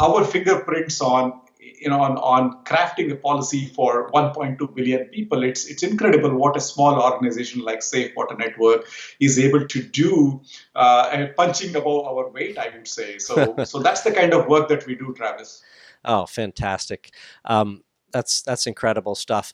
our 0.00 0.24
fingerprints 0.24 1.00
on 1.00 1.40
you 1.58 1.88
know 1.88 2.00
on, 2.00 2.16
on 2.18 2.62
crafting 2.64 3.10
a 3.10 3.16
policy 3.16 3.66
for 3.66 4.10
1.2 4.12 4.74
billion 4.74 5.06
people 5.06 5.42
it's 5.42 5.66
it's 5.66 5.82
incredible 5.82 6.32
what 6.36 6.56
a 6.56 6.60
small 6.60 7.00
organization 7.02 7.62
like 7.62 7.82
safe 7.82 8.12
water 8.16 8.36
network 8.36 8.86
is 9.20 9.38
able 9.38 9.66
to 9.66 9.82
do 9.82 10.40
uh, 10.76 11.08
and 11.12 11.34
punching 11.36 11.74
above 11.74 12.04
our 12.06 12.30
weight 12.30 12.58
i 12.58 12.68
would 12.68 12.86
say 12.86 13.18
so 13.18 13.56
so 13.64 13.80
that's 13.80 14.02
the 14.02 14.12
kind 14.12 14.32
of 14.32 14.46
work 14.46 14.68
that 14.68 14.86
we 14.86 14.94
do 14.94 15.12
travis 15.16 15.62
Oh, 16.04 16.26
fantastic! 16.26 17.14
Um, 17.44 17.84
that's 18.12 18.42
that's 18.42 18.66
incredible 18.66 19.14
stuff. 19.14 19.52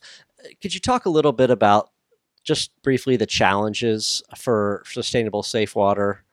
Could 0.61 0.73
you 0.73 0.79
talk 0.79 1.05
a 1.05 1.09
little 1.09 1.31
bit 1.31 1.49
about 1.49 1.91
just 2.49 2.71
briefly 2.81 3.15
the 3.15 3.27
challenges 3.27 4.23
for 4.35 4.81
sustainable 4.85 5.43
safe 5.43 5.75
water? 5.75 6.23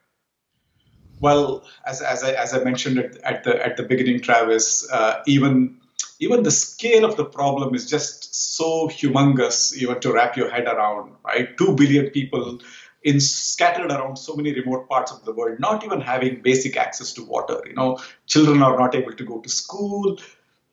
Well, 1.21 1.63
as, 1.87 2.01
as, 2.01 2.25
I, 2.25 2.33
as 2.33 2.55
I 2.55 2.65
mentioned 2.65 2.99
at, 2.99 3.17
at 3.19 3.45
the 3.45 3.55
at 3.65 3.77
the 3.77 3.83
beginning, 3.83 4.21
Travis, 4.21 4.91
uh, 4.91 5.23
even 5.27 5.77
even 6.19 6.43
the 6.43 6.51
scale 6.51 7.05
of 7.05 7.17
the 7.17 7.25
problem 7.25 7.75
is 7.75 7.85
just 7.89 8.17
so 8.57 8.89
humongous, 8.89 9.59
even 9.77 10.01
to 10.01 10.13
wrap 10.15 10.37
your 10.37 10.51
head 10.51 10.67
around. 10.67 11.13
Right, 11.23 11.57
two 11.59 11.75
billion 11.75 12.09
people 12.11 12.61
in 13.03 13.21
scattered 13.21 13.93
around 13.93 14.17
so 14.17 14.35
many 14.35 14.53
remote 14.61 14.89
parts 14.89 15.13
of 15.13 15.25
the 15.27 15.33
world, 15.33 15.61
not 15.61 15.85
even 15.85 16.01
having 16.01 16.41
basic 16.41 16.77
access 16.77 17.13
to 17.13 17.25
water. 17.25 17.59
You 17.67 17.75
know, 17.75 17.99
children 18.27 18.63
are 18.63 18.79
not 18.79 18.95
able 18.95 19.13
to 19.13 19.25
go 19.33 19.41
to 19.41 19.51
school. 19.51 20.19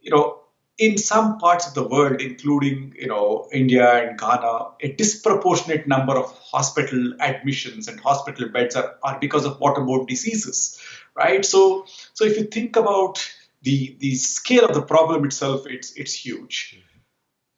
You 0.02 0.12
know, 0.16 0.43
in 0.78 0.98
some 0.98 1.38
parts 1.38 1.68
of 1.68 1.74
the 1.76 1.88
world, 1.88 2.22
including 2.22 2.94
you 2.98 3.08
know 3.08 3.48
India 3.54 4.08
and 4.08 4.18
Ghana, 4.18 4.72
a 4.82 4.94
disproportionate 4.94 5.88
number 5.88 6.14
of 6.14 6.32
hospital 6.32 7.14
admissions 7.20 7.88
and 7.88 8.00
hospital 8.00 8.50
beds 8.50 8.76
are, 8.76 8.96
are 9.04 9.20
because 9.20 9.46
of 9.46 9.60
waterborne 9.60 10.08
diseases, 10.08 10.80
right? 11.16 11.46
So, 11.46 11.86
so 12.14 12.26
if 12.26 12.38
you 12.38 12.46
think 12.46 12.76
about 12.76 13.24
the 13.62 13.96
the 14.00 14.16
scale 14.16 14.66
of 14.66 14.74
the 14.74 14.82
problem 14.82 15.26
itself, 15.26 15.66
it's 15.68 15.94
it's 15.94 16.14
huge, 16.14 16.82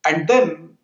and 0.05 0.27
then 0.27 0.77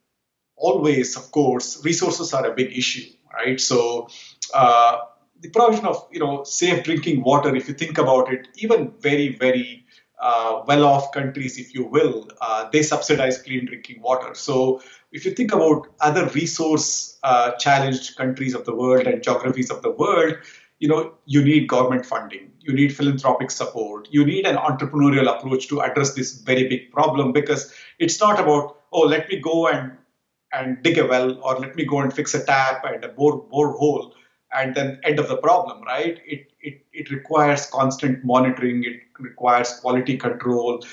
always, 0.55 1.17
of 1.17 1.31
course, 1.31 1.83
resources 1.83 2.33
are 2.33 2.45
a 2.45 2.53
big 2.55 2.75
issue, 2.77 3.09
right? 3.33 3.59
So. 3.59 4.07
Uh, 4.53 4.99
the 5.39 5.49
provision 5.49 5.87
of 5.87 6.07
you 6.11 6.19
know 6.19 6.43
safe 6.43 6.83
drinking 6.83 7.23
water, 7.23 7.55
if 7.55 7.67
you 7.67 7.73
think 7.73 7.97
about 7.97 8.31
it, 8.31 8.47
even 8.57 8.91
very 8.99 9.35
very 9.35 9.80
uh, 10.21 10.63
well-off 10.67 11.11
countries, 11.11 11.57
if 11.57 11.73
you 11.73 11.83
will, 11.83 12.29
uh, 12.41 12.69
they 12.71 12.83
subsidize 12.83 13.41
clean 13.41 13.65
drinking 13.65 14.01
water. 14.01 14.35
So 14.35 14.81
if 15.11 15.25
you 15.25 15.31
think 15.31 15.51
about 15.51 15.87
other 15.99 16.27
resource-challenged 16.27 18.11
uh, 18.11 18.17
countries 18.17 18.53
of 18.53 18.65
the 18.65 18.75
world 18.75 19.07
and 19.07 19.23
geographies 19.23 19.71
of 19.71 19.81
the 19.81 19.91
world, 19.91 20.35
you 20.79 20.87
know 20.87 21.13
you 21.25 21.43
need 21.43 21.67
government 21.67 22.05
funding, 22.05 22.51
you 22.59 22.73
need 22.73 22.95
philanthropic 22.95 23.51
support, 23.51 24.07
you 24.11 24.25
need 24.25 24.45
an 24.45 24.57
entrepreneurial 24.57 25.27
approach 25.27 25.67
to 25.67 25.81
address 25.81 26.13
this 26.13 26.39
very 26.41 26.67
big 26.67 26.91
problem 26.91 27.31
because 27.31 27.73
it's 27.99 28.19
not 28.19 28.39
about 28.39 28.77
oh 28.91 29.01
let 29.01 29.29
me 29.29 29.39
go 29.39 29.67
and 29.67 29.91
and 30.53 30.81
dig 30.83 30.97
a 30.97 31.05
well 31.05 31.39
or 31.41 31.59
let 31.59 31.75
me 31.75 31.85
go 31.85 31.99
and 31.99 32.13
fix 32.13 32.33
a 32.33 32.43
tap 32.43 32.83
and 32.83 33.03
a 33.03 33.09
bore 33.09 33.43
bore 33.43 34.11
and 34.53 34.75
then 34.75 34.99
end 35.03 35.19
of 35.19 35.27
the 35.27 35.37
problem, 35.37 35.83
right? 35.83 36.19
It, 36.25 36.51
it, 36.61 36.85
it 36.93 37.11
requires 37.11 37.65
constant 37.67 38.23
monitoring, 38.23 38.83
it 38.83 39.01
requires 39.19 39.73
quality 39.79 40.17
control. 40.17 40.83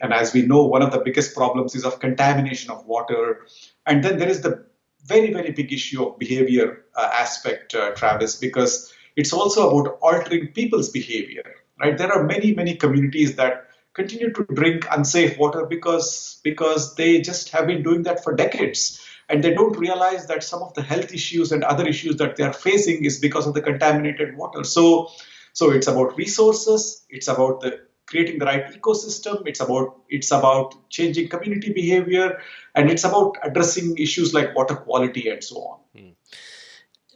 And 0.00 0.12
as 0.12 0.32
we 0.32 0.42
know, 0.42 0.64
one 0.64 0.82
of 0.82 0.92
the 0.92 1.00
biggest 1.00 1.34
problems 1.34 1.74
is 1.74 1.84
of 1.84 2.00
contamination 2.00 2.70
of 2.70 2.84
water. 2.86 3.46
And 3.84 4.02
then 4.02 4.18
there 4.18 4.28
is 4.28 4.40
the 4.40 4.64
very, 5.04 5.32
very 5.32 5.52
big 5.52 5.72
issue 5.72 6.04
of 6.04 6.18
behavior 6.18 6.84
uh, 6.96 7.10
aspect, 7.12 7.74
uh, 7.74 7.92
Travis, 7.92 8.36
because 8.36 8.92
it's 9.16 9.32
also 9.32 9.70
about 9.70 9.98
altering 10.00 10.48
people's 10.48 10.90
behavior, 10.90 11.54
right? 11.80 11.96
There 11.96 12.12
are 12.12 12.24
many, 12.24 12.54
many 12.54 12.74
communities 12.74 13.36
that 13.36 13.68
continue 13.92 14.32
to 14.32 14.44
drink 14.52 14.86
unsafe 14.90 15.38
water 15.38 15.64
because 15.64 16.38
because 16.44 16.94
they 16.96 17.20
just 17.22 17.48
have 17.48 17.66
been 17.66 17.82
doing 17.82 18.02
that 18.02 18.22
for 18.22 18.34
decades 18.34 19.00
and 19.28 19.42
they 19.42 19.54
don't 19.54 19.76
realize 19.76 20.26
that 20.26 20.42
some 20.42 20.62
of 20.62 20.72
the 20.74 20.82
health 20.82 21.12
issues 21.12 21.52
and 21.52 21.64
other 21.64 21.86
issues 21.86 22.16
that 22.16 22.36
they 22.36 22.44
are 22.44 22.52
facing 22.52 23.04
is 23.04 23.18
because 23.18 23.46
of 23.46 23.54
the 23.54 23.60
contaminated 23.60 24.36
water 24.36 24.64
so 24.64 25.08
so 25.52 25.70
it's 25.70 25.86
about 25.86 26.16
resources 26.16 27.04
it's 27.10 27.28
about 27.28 27.60
the 27.60 27.80
creating 28.06 28.38
the 28.38 28.44
right 28.44 28.66
ecosystem 28.72 29.42
it's 29.46 29.60
about 29.60 29.96
it's 30.08 30.30
about 30.30 30.74
changing 30.90 31.28
community 31.28 31.72
behavior 31.72 32.38
and 32.74 32.90
it's 32.90 33.04
about 33.04 33.36
addressing 33.42 33.96
issues 33.98 34.32
like 34.32 34.54
water 34.54 34.76
quality 34.76 35.28
and 35.28 35.42
so 35.42 35.56
on 35.56 35.78
hmm. 35.96 36.10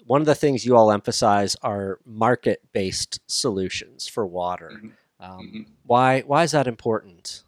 one 0.04 0.20
of 0.20 0.26
the 0.26 0.34
things 0.34 0.66
you 0.66 0.76
all 0.76 0.90
emphasize 0.90 1.56
are 1.62 2.00
market-based 2.04 3.20
solutions 3.26 4.08
for 4.08 4.26
water 4.26 4.72
mm-hmm. 4.76 4.88
Um, 5.22 5.38
mm-hmm. 5.38 5.60
why 5.84 6.22
why 6.22 6.44
is 6.44 6.52
that 6.52 6.66
important 6.66 7.42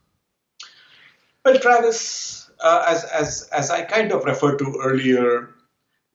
well 1.43 1.59
travis 1.59 2.51
uh, 2.63 2.85
as 2.87 3.05
as 3.05 3.49
as 3.53 3.71
I 3.71 3.83
kind 3.83 4.13
of 4.13 4.25
referred 4.25 4.59
to 4.59 4.81
earlier, 4.83 5.51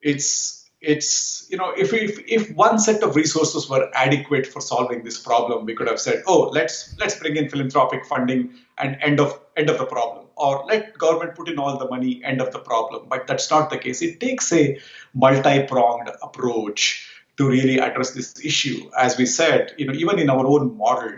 it's 0.00 0.68
it's 0.80 1.46
you 1.50 1.56
know 1.56 1.70
if, 1.70 1.92
if 1.92 2.18
if 2.26 2.50
one 2.56 2.78
set 2.78 3.02
of 3.02 3.16
resources 3.16 3.68
were 3.68 3.90
adequate 3.94 4.46
for 4.46 4.60
solving 4.60 5.04
this 5.04 5.18
problem, 5.18 5.66
we 5.66 5.74
could 5.74 5.88
have 5.88 6.00
said, 6.00 6.22
oh, 6.26 6.50
let's 6.52 6.96
let's 6.98 7.18
bring 7.18 7.36
in 7.36 7.48
philanthropic 7.48 8.06
funding 8.06 8.54
and 8.78 8.96
end 9.02 9.20
of 9.20 9.38
end 9.56 9.68
of 9.68 9.78
the 9.78 9.84
problem, 9.84 10.26
or 10.36 10.64
let 10.66 10.96
government 10.96 11.34
put 11.34 11.48
in 11.48 11.58
all 11.58 11.78
the 11.78 11.88
money, 11.88 12.22
end 12.24 12.40
of 12.40 12.52
the 12.52 12.60
problem. 12.60 13.06
But 13.08 13.26
that's 13.26 13.50
not 13.50 13.70
the 13.70 13.78
case. 13.78 14.02
It 14.02 14.20
takes 14.20 14.52
a 14.52 14.78
multi-pronged 15.14 16.10
approach 16.22 17.06
to 17.36 17.48
really 17.48 17.78
address 17.78 18.12
this 18.12 18.44
issue. 18.44 18.90
As 18.98 19.18
we 19.18 19.26
said, 19.26 19.72
you 19.78 19.86
know, 19.86 19.92
even 19.92 20.18
in 20.18 20.30
our 20.30 20.46
own 20.46 20.76
model, 20.76 21.12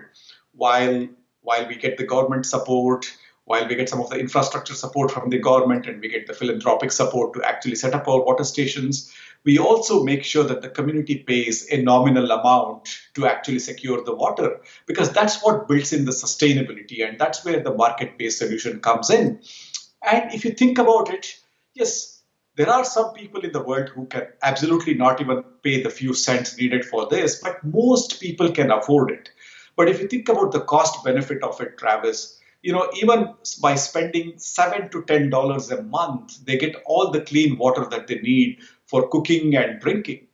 while 0.52 1.08
while 1.42 1.68
we 1.68 1.76
get 1.76 1.96
the 1.98 2.04
government 2.04 2.46
support 2.46 3.10
while 3.50 3.66
we 3.66 3.74
get 3.74 3.88
some 3.88 4.00
of 4.00 4.08
the 4.10 4.16
infrastructure 4.16 4.74
support 4.74 5.10
from 5.10 5.28
the 5.28 5.36
government 5.36 5.84
and 5.88 6.00
we 6.00 6.08
get 6.08 6.28
the 6.28 6.32
philanthropic 6.32 6.92
support 6.92 7.32
to 7.34 7.42
actually 7.42 7.74
set 7.74 7.94
up 7.94 8.06
our 8.06 8.24
water 8.24 8.44
stations, 8.44 9.12
we 9.42 9.58
also 9.58 10.04
make 10.04 10.22
sure 10.22 10.44
that 10.44 10.62
the 10.62 10.68
community 10.68 11.16
pays 11.16 11.66
a 11.72 11.82
nominal 11.82 12.30
amount 12.30 12.96
to 13.14 13.26
actually 13.26 13.58
secure 13.58 14.04
the 14.04 14.14
water 14.14 14.60
because 14.86 15.12
that's 15.12 15.42
what 15.42 15.66
builds 15.66 15.92
in 15.92 16.04
the 16.04 16.12
sustainability 16.12 17.04
and 17.04 17.18
that's 17.18 17.44
where 17.44 17.60
the 17.60 17.74
market 17.74 18.16
based 18.18 18.38
solution 18.38 18.78
comes 18.78 19.10
in. 19.10 19.40
And 20.08 20.32
if 20.32 20.44
you 20.44 20.52
think 20.52 20.78
about 20.78 21.12
it, 21.12 21.36
yes, 21.74 22.22
there 22.54 22.70
are 22.70 22.84
some 22.84 23.12
people 23.14 23.40
in 23.40 23.50
the 23.50 23.64
world 23.64 23.88
who 23.88 24.06
can 24.06 24.28
absolutely 24.42 24.94
not 24.94 25.20
even 25.20 25.42
pay 25.64 25.82
the 25.82 25.90
few 25.90 26.14
cents 26.14 26.56
needed 26.56 26.84
for 26.84 27.08
this, 27.08 27.40
but 27.42 27.64
most 27.64 28.20
people 28.20 28.52
can 28.52 28.70
afford 28.70 29.10
it. 29.10 29.28
But 29.74 29.88
if 29.88 30.00
you 30.00 30.06
think 30.06 30.28
about 30.28 30.52
the 30.52 30.60
cost 30.60 31.02
benefit 31.02 31.42
of 31.42 31.60
it, 31.60 31.78
Travis, 31.78 32.39
you 32.62 32.72
know, 32.72 32.90
even 32.96 33.34
by 33.62 33.74
spending 33.74 34.34
seven 34.36 34.90
to 34.90 35.02
ten 35.04 35.30
dollars 35.30 35.70
a 35.70 35.82
month, 35.82 36.44
they 36.44 36.58
get 36.58 36.76
all 36.84 37.10
the 37.10 37.22
clean 37.22 37.56
water 37.56 37.86
that 37.86 38.06
they 38.06 38.18
need 38.20 38.58
for 38.86 39.08
cooking 39.08 39.56
and 39.56 39.80
drinking. 39.80 40.26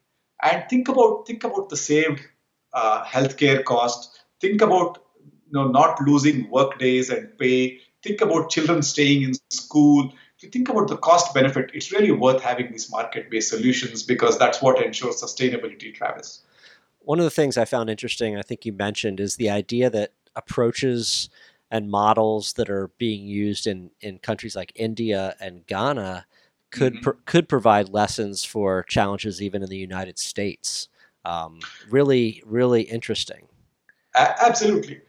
And 0.42 0.64
think 0.68 0.88
about 0.88 1.26
think 1.26 1.44
about 1.44 1.68
the 1.68 1.76
saved 1.76 2.20
uh, 2.72 3.04
healthcare 3.04 3.64
cost. 3.64 4.20
Think 4.40 4.60
about 4.60 4.98
you 5.22 5.52
know 5.52 5.68
not 5.68 6.00
losing 6.02 6.50
work 6.50 6.78
days 6.78 7.10
and 7.10 7.36
pay. 7.38 7.78
Think 8.02 8.20
about 8.20 8.50
children 8.50 8.82
staying 8.82 9.22
in 9.22 9.34
school. 9.50 10.12
If 10.36 10.42
you 10.42 10.50
think 10.50 10.68
about 10.68 10.88
the 10.88 10.98
cost 10.98 11.32
benefit, 11.32 11.70
it's 11.72 11.92
really 11.92 12.10
worth 12.10 12.42
having 12.42 12.70
these 12.70 12.90
market-based 12.90 13.48
solutions 13.48 14.02
because 14.02 14.38
that's 14.38 14.60
what 14.60 14.84
ensures 14.84 15.22
sustainability, 15.22 15.94
Travis. 15.94 16.42
One 17.00 17.18
of 17.18 17.24
the 17.24 17.30
things 17.30 17.56
I 17.56 17.64
found 17.64 17.88
interesting, 17.88 18.36
I 18.36 18.42
think 18.42 18.66
you 18.66 18.72
mentioned, 18.72 19.18
is 19.18 19.36
the 19.36 19.48
idea 19.48 19.88
that 19.90 20.12
approaches 20.36 21.30
and 21.70 21.90
models 21.90 22.52
that 22.54 22.70
are 22.70 22.90
being 22.98 23.26
used 23.26 23.66
in, 23.66 23.90
in 24.00 24.18
countries 24.18 24.54
like 24.54 24.72
India 24.76 25.34
and 25.40 25.66
Ghana 25.66 26.26
could 26.70 26.94
mm-hmm. 26.94 27.02
pro- 27.02 27.18
could 27.24 27.48
provide 27.48 27.88
lessons 27.88 28.44
for 28.44 28.82
challenges 28.84 29.42
even 29.42 29.62
in 29.62 29.68
the 29.68 29.76
United 29.76 30.18
States. 30.18 30.88
Um, 31.24 31.58
really, 31.90 32.42
really 32.46 32.82
interesting. 32.82 33.48
absolutely. 34.14 35.00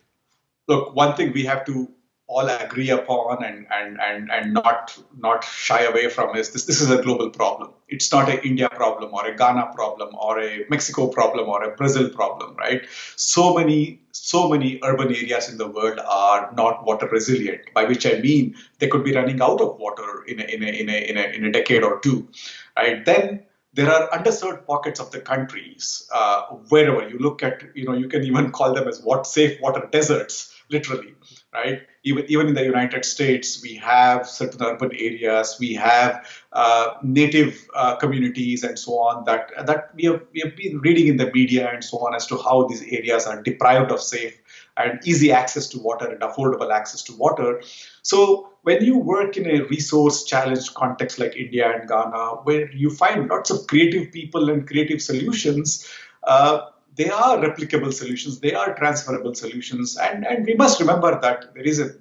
Look, 0.67 0.95
one 0.95 1.15
thing 1.15 1.31
we 1.31 1.45
have 1.45 1.65
to 1.65 1.89
all 2.27 2.47
agree 2.49 2.89
upon 2.89 3.43
and, 3.43 3.65
and, 3.71 3.97
and, 4.01 4.29
and 4.29 4.53
not 4.53 4.97
not 5.17 5.45
shy 5.45 5.83
away 5.83 6.09
from 6.09 6.35
is 6.35 6.51
this 6.51 6.65
this 6.65 6.81
is 6.81 6.91
a 6.91 7.01
global 7.01 7.29
problem. 7.29 7.71
It's 7.87 8.11
not 8.11 8.29
an 8.29 8.39
India 8.39 8.69
problem 8.69 9.13
or 9.13 9.25
a 9.25 9.35
Ghana 9.35 9.71
problem 9.73 10.13
or 10.13 10.39
a 10.39 10.65
Mexico 10.69 11.07
problem 11.07 11.47
or 11.47 11.63
a 11.63 11.75
Brazil 11.75 12.09
problem, 12.09 12.55
right? 12.57 12.85
So 13.15 13.53
many 13.53 14.01
so 14.11 14.49
many 14.49 14.79
urban 14.83 15.07
areas 15.07 15.49
in 15.49 15.57
the 15.57 15.67
world 15.67 15.99
are 15.99 16.51
not 16.55 16.85
water 16.85 17.07
resilient, 17.07 17.61
by 17.73 17.85
which 17.85 18.05
I 18.05 18.19
mean 18.19 18.55
they 18.79 18.87
could 18.87 19.05
be 19.05 19.13
running 19.13 19.41
out 19.41 19.61
of 19.61 19.77
water 19.77 20.23
in 20.27 20.41
a, 20.41 20.43
in 20.43 20.63
a, 20.63 20.67
in 20.67 20.89
a, 20.89 21.09
in 21.09 21.17
a, 21.17 21.23
in 21.37 21.45
a 21.45 21.51
decade 21.51 21.83
or 21.83 21.99
two, 21.99 22.27
right? 22.75 23.05
Then 23.05 23.43
there 23.73 23.91
are 23.91 24.09
underserved 24.09 24.65
pockets 24.65 24.99
of 24.99 25.11
the 25.11 25.19
countries 25.21 26.09
uh, 26.13 26.47
wherever 26.69 27.07
you 27.07 27.19
look 27.19 27.43
at, 27.43 27.63
you 27.75 27.85
know, 27.85 27.93
you 27.93 28.09
can 28.09 28.23
even 28.23 28.51
call 28.51 28.73
them 28.73 28.87
as 28.87 29.01
what 29.01 29.27
safe 29.27 29.61
water 29.61 29.87
deserts, 29.91 30.53
literally, 30.69 31.13
right? 31.53 31.81
Even, 32.03 32.25
even 32.27 32.47
in 32.47 32.53
the 32.53 32.63
United 32.63 33.03
States, 33.05 33.61
we 33.61 33.75
have 33.75 34.27
certain 34.27 34.61
urban 34.63 34.91
areas, 34.93 35.57
we 35.59 35.73
have 35.73 36.25
uh, 36.53 36.95
native 37.03 37.67
uh, 37.75 37.95
communities 37.95 38.63
and 38.63 38.77
so 38.77 38.93
on 38.99 39.23
that, 39.25 39.51
that 39.65 39.91
we, 39.95 40.05
have, 40.05 40.21
we 40.33 40.41
have 40.41 40.55
been 40.55 40.79
reading 40.79 41.07
in 41.07 41.17
the 41.17 41.31
media 41.31 41.69
and 41.71 41.83
so 41.83 41.97
on 41.97 42.15
as 42.15 42.25
to 42.27 42.37
how 42.37 42.67
these 42.67 42.81
areas 42.83 43.25
are 43.25 43.41
deprived 43.41 43.91
of 43.91 44.01
safe 44.01 44.39
and 44.77 44.99
easy 45.05 45.31
access 45.31 45.67
to 45.67 45.79
water 45.79 46.07
and 46.07 46.21
affordable 46.21 46.71
access 46.71 47.01
to 47.03 47.15
water. 47.15 47.61
So 48.03 48.49
when 48.63 48.83
you 48.83 48.97
work 48.97 49.37
in 49.37 49.49
a 49.49 49.63
resource 49.65 50.23
challenged 50.23 50.73
context 50.75 51.19
like 51.19 51.35
India 51.35 51.71
and 51.73 51.87
Ghana, 51.89 52.41
where 52.43 52.71
you 52.71 52.89
find 52.89 53.27
lots 53.29 53.49
of 53.49 53.65
creative 53.67 54.11
people 54.11 54.49
and 54.49 54.67
creative 54.67 55.01
solutions, 55.01 55.87
uh, 56.23 56.67
they 56.97 57.09
are 57.09 57.37
replicable 57.37 57.93
solutions, 57.93 58.39
they 58.39 58.53
are 58.53 58.75
transferable 58.75 59.33
solutions, 59.35 59.97
and, 59.97 60.25
and 60.25 60.45
we 60.45 60.55
must 60.55 60.79
remember 60.79 61.19
that 61.21 61.53
there 61.53 61.63
is 61.63 61.79
a 61.79 61.91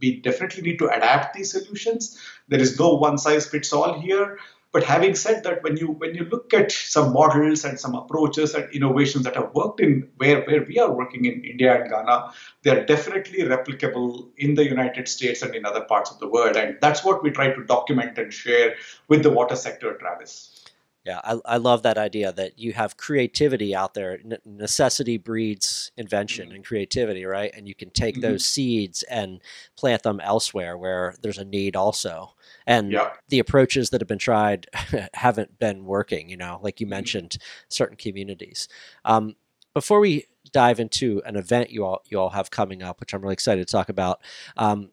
we 0.00 0.20
definitely 0.20 0.62
need 0.62 0.78
to 0.78 0.88
adapt 0.88 1.34
these 1.34 1.52
solutions. 1.52 2.18
There 2.48 2.60
is 2.60 2.78
no 2.78 2.94
one 2.94 3.18
size 3.18 3.46
fits 3.46 3.72
all 3.72 4.00
here. 4.00 4.38
But 4.72 4.84
having 4.84 5.16
said 5.16 5.42
that, 5.44 5.64
when 5.64 5.76
you 5.76 5.88
when 5.88 6.14
you 6.14 6.24
look 6.26 6.54
at 6.54 6.70
some 6.70 7.12
models 7.12 7.64
and 7.64 7.78
some 7.78 7.96
approaches 7.96 8.54
and 8.54 8.72
innovations 8.72 9.24
that 9.24 9.34
have 9.34 9.52
worked 9.52 9.80
in 9.80 10.08
where, 10.18 10.42
where 10.44 10.62
we 10.62 10.78
are 10.78 10.92
working 10.92 11.24
in 11.24 11.44
India 11.44 11.80
and 11.80 11.90
Ghana, 11.90 12.32
they 12.62 12.70
are 12.70 12.84
definitely 12.86 13.42
replicable 13.42 14.28
in 14.36 14.54
the 14.54 14.64
United 14.64 15.08
States 15.08 15.42
and 15.42 15.56
in 15.56 15.66
other 15.66 15.82
parts 15.82 16.12
of 16.12 16.20
the 16.20 16.28
world. 16.28 16.56
And 16.56 16.78
that's 16.80 17.04
what 17.04 17.20
we 17.20 17.30
try 17.30 17.52
to 17.52 17.64
document 17.64 18.16
and 18.16 18.32
share 18.32 18.76
with 19.08 19.24
the 19.24 19.30
water 19.30 19.56
sector, 19.56 19.94
Travis. 19.94 20.59
Yeah, 21.04 21.20
I, 21.24 21.38
I 21.46 21.56
love 21.56 21.82
that 21.82 21.96
idea 21.96 22.30
that 22.32 22.58
you 22.58 22.74
have 22.74 22.98
creativity 22.98 23.74
out 23.74 23.94
there. 23.94 24.18
necessity 24.44 25.16
breeds 25.16 25.92
invention 25.96 26.48
mm-hmm. 26.48 26.56
and 26.56 26.64
creativity, 26.64 27.24
right? 27.24 27.50
And 27.54 27.66
you 27.66 27.74
can 27.74 27.88
take 27.90 28.16
mm-hmm. 28.16 28.22
those 28.32 28.44
seeds 28.44 29.02
and 29.04 29.40
plant 29.78 30.02
them 30.02 30.20
elsewhere 30.20 30.76
where 30.76 31.14
there's 31.22 31.38
a 31.38 31.44
need 31.44 31.74
also. 31.74 32.34
And 32.66 32.92
yeah. 32.92 33.12
the 33.28 33.38
approaches 33.38 33.90
that 33.90 34.02
have 34.02 34.08
been 34.08 34.18
tried 34.18 34.66
haven't 35.14 35.58
been 35.58 35.86
working, 35.86 36.28
you 36.28 36.36
know, 36.36 36.60
like 36.62 36.80
you 36.80 36.86
mm-hmm. 36.86 36.90
mentioned, 36.90 37.38
certain 37.68 37.96
communities. 37.96 38.68
Um, 39.06 39.36
before 39.72 40.00
we 40.00 40.26
dive 40.52 40.80
into 40.80 41.22
an 41.24 41.36
event 41.36 41.70
you 41.70 41.84
all 41.84 42.02
you 42.06 42.18
all 42.18 42.30
have 42.30 42.50
coming 42.50 42.82
up, 42.82 43.00
which 43.00 43.14
I'm 43.14 43.22
really 43.22 43.34
excited 43.34 43.66
to 43.66 43.72
talk 43.72 43.88
about, 43.88 44.20
um, 44.56 44.90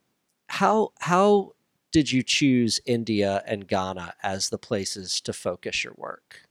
how 0.48 0.94
how 1.00 1.54
did 1.98 2.12
you 2.12 2.22
choose 2.22 2.80
India 2.86 3.42
and 3.48 3.68
Ghana 3.68 4.14
as 4.22 4.50
the 4.50 4.60
places 4.60 5.20
to 5.22 5.34
focus 5.34 5.84
your 5.84 5.96
work? 5.98 6.42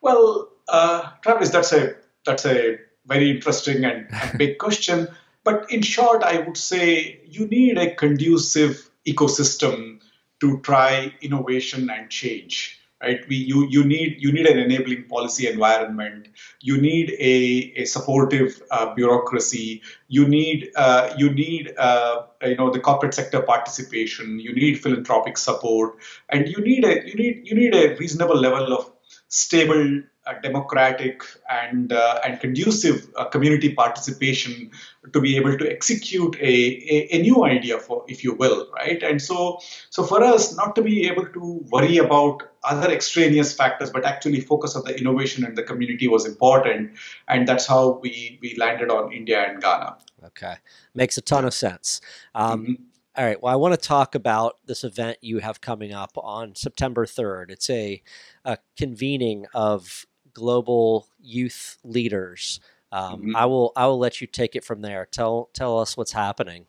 Well, 0.00 0.48
uh, 0.68 1.10
Travis, 1.22 1.50
that's 1.50 1.72
a 1.72 1.96
that's 2.24 2.46
a 2.46 2.78
very 3.06 3.32
interesting 3.32 3.84
and, 3.84 4.06
and 4.12 4.38
big 4.38 4.58
question. 4.58 5.08
But 5.42 5.72
in 5.72 5.82
short, 5.82 6.22
I 6.22 6.38
would 6.38 6.56
say 6.56 7.20
you 7.26 7.48
need 7.48 7.78
a 7.78 7.92
conducive 7.92 8.88
ecosystem 9.08 9.98
to 10.38 10.60
try 10.60 11.12
innovation 11.20 11.90
and 11.90 12.08
change 12.08 12.79
right? 13.02 13.20
We 13.28 13.36
you 13.36 13.66
you 13.68 13.84
need 13.84 14.16
you 14.20 14.32
need 14.32 14.46
an 14.46 14.58
enabling 14.58 15.04
policy 15.04 15.48
environment. 15.48 16.28
You 16.60 16.80
need 16.80 17.10
a, 17.18 17.72
a 17.82 17.84
supportive 17.84 18.62
uh, 18.70 18.94
bureaucracy. 18.94 19.82
You 20.08 20.28
need 20.28 20.70
uh, 20.76 21.14
you 21.16 21.30
need 21.30 21.74
uh, 21.78 22.22
you 22.42 22.56
know 22.56 22.70
the 22.70 22.80
corporate 22.80 23.14
sector 23.14 23.42
participation. 23.42 24.38
You 24.38 24.54
need 24.54 24.80
philanthropic 24.80 25.38
support. 25.38 25.96
And 26.28 26.48
you 26.48 26.62
need 26.62 26.84
a 26.84 27.06
you 27.06 27.14
need 27.14 27.42
you 27.44 27.54
need 27.54 27.74
a 27.74 27.96
reasonable 27.96 28.36
level 28.36 28.72
of 28.72 28.90
stable 29.28 30.02
democratic 30.42 31.22
and 31.50 31.92
uh, 31.92 32.20
and 32.24 32.40
conducive 32.40 33.08
uh, 33.16 33.24
community 33.24 33.74
participation 33.74 34.70
to 35.12 35.20
be 35.20 35.36
able 35.36 35.56
to 35.56 35.70
execute 35.70 36.36
a, 36.36 36.54
a, 36.94 37.08
a, 37.16 37.22
new 37.22 37.44
idea 37.44 37.78
for 37.78 38.04
if 38.06 38.22
you 38.22 38.34
will 38.34 38.68
right 38.74 39.02
and 39.02 39.20
so 39.20 39.58
so 39.88 40.04
for 40.04 40.22
us 40.22 40.54
not 40.56 40.74
to 40.74 40.82
be 40.82 41.08
able 41.08 41.26
to 41.26 41.64
worry 41.70 41.96
about 41.96 42.42
other 42.64 42.90
extraneous 42.90 43.54
factors 43.54 43.90
but 43.90 44.04
actually 44.04 44.40
focus 44.40 44.76
on 44.76 44.84
the 44.84 44.96
innovation 44.98 45.44
and 45.44 45.56
the 45.56 45.62
community 45.62 46.06
was 46.06 46.26
important 46.26 46.90
and 47.28 47.48
that's 47.48 47.66
how 47.66 47.98
we 48.02 48.38
we 48.42 48.54
landed 48.56 48.90
on 48.90 49.12
india 49.12 49.44
and 49.48 49.60
ghana 49.62 49.96
okay 50.24 50.54
makes 50.94 51.16
a 51.16 51.22
ton 51.22 51.44
of 51.44 51.54
sense 51.54 52.00
um, 52.34 52.62
mm-hmm. 52.62 52.72
All 53.16 53.24
right. 53.24 53.42
Well, 53.42 53.52
I 53.52 53.56
want 53.56 53.74
to 53.74 53.88
talk 53.88 54.14
about 54.14 54.58
this 54.66 54.84
event 54.84 55.18
you 55.20 55.40
have 55.40 55.60
coming 55.60 55.92
up 55.92 56.12
on 56.16 56.54
September 56.54 57.04
3rd. 57.04 57.50
It's 57.50 57.68
a, 57.68 58.00
a 58.44 58.56
convening 58.76 59.46
of 59.52 60.06
global 60.34 61.08
youth 61.20 61.78
leaders. 61.84 62.60
Um, 62.92 63.20
mm-hmm. 63.20 63.36
I 63.36 63.46
will 63.46 63.72
I 63.76 63.86
will 63.86 63.98
let 63.98 64.20
you 64.20 64.26
take 64.26 64.56
it 64.56 64.64
from 64.64 64.82
there. 64.82 65.06
Tell 65.06 65.50
tell 65.52 65.78
us 65.78 65.96
what's 65.96 66.12
happening. 66.12 66.66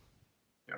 Yeah. 0.68 0.76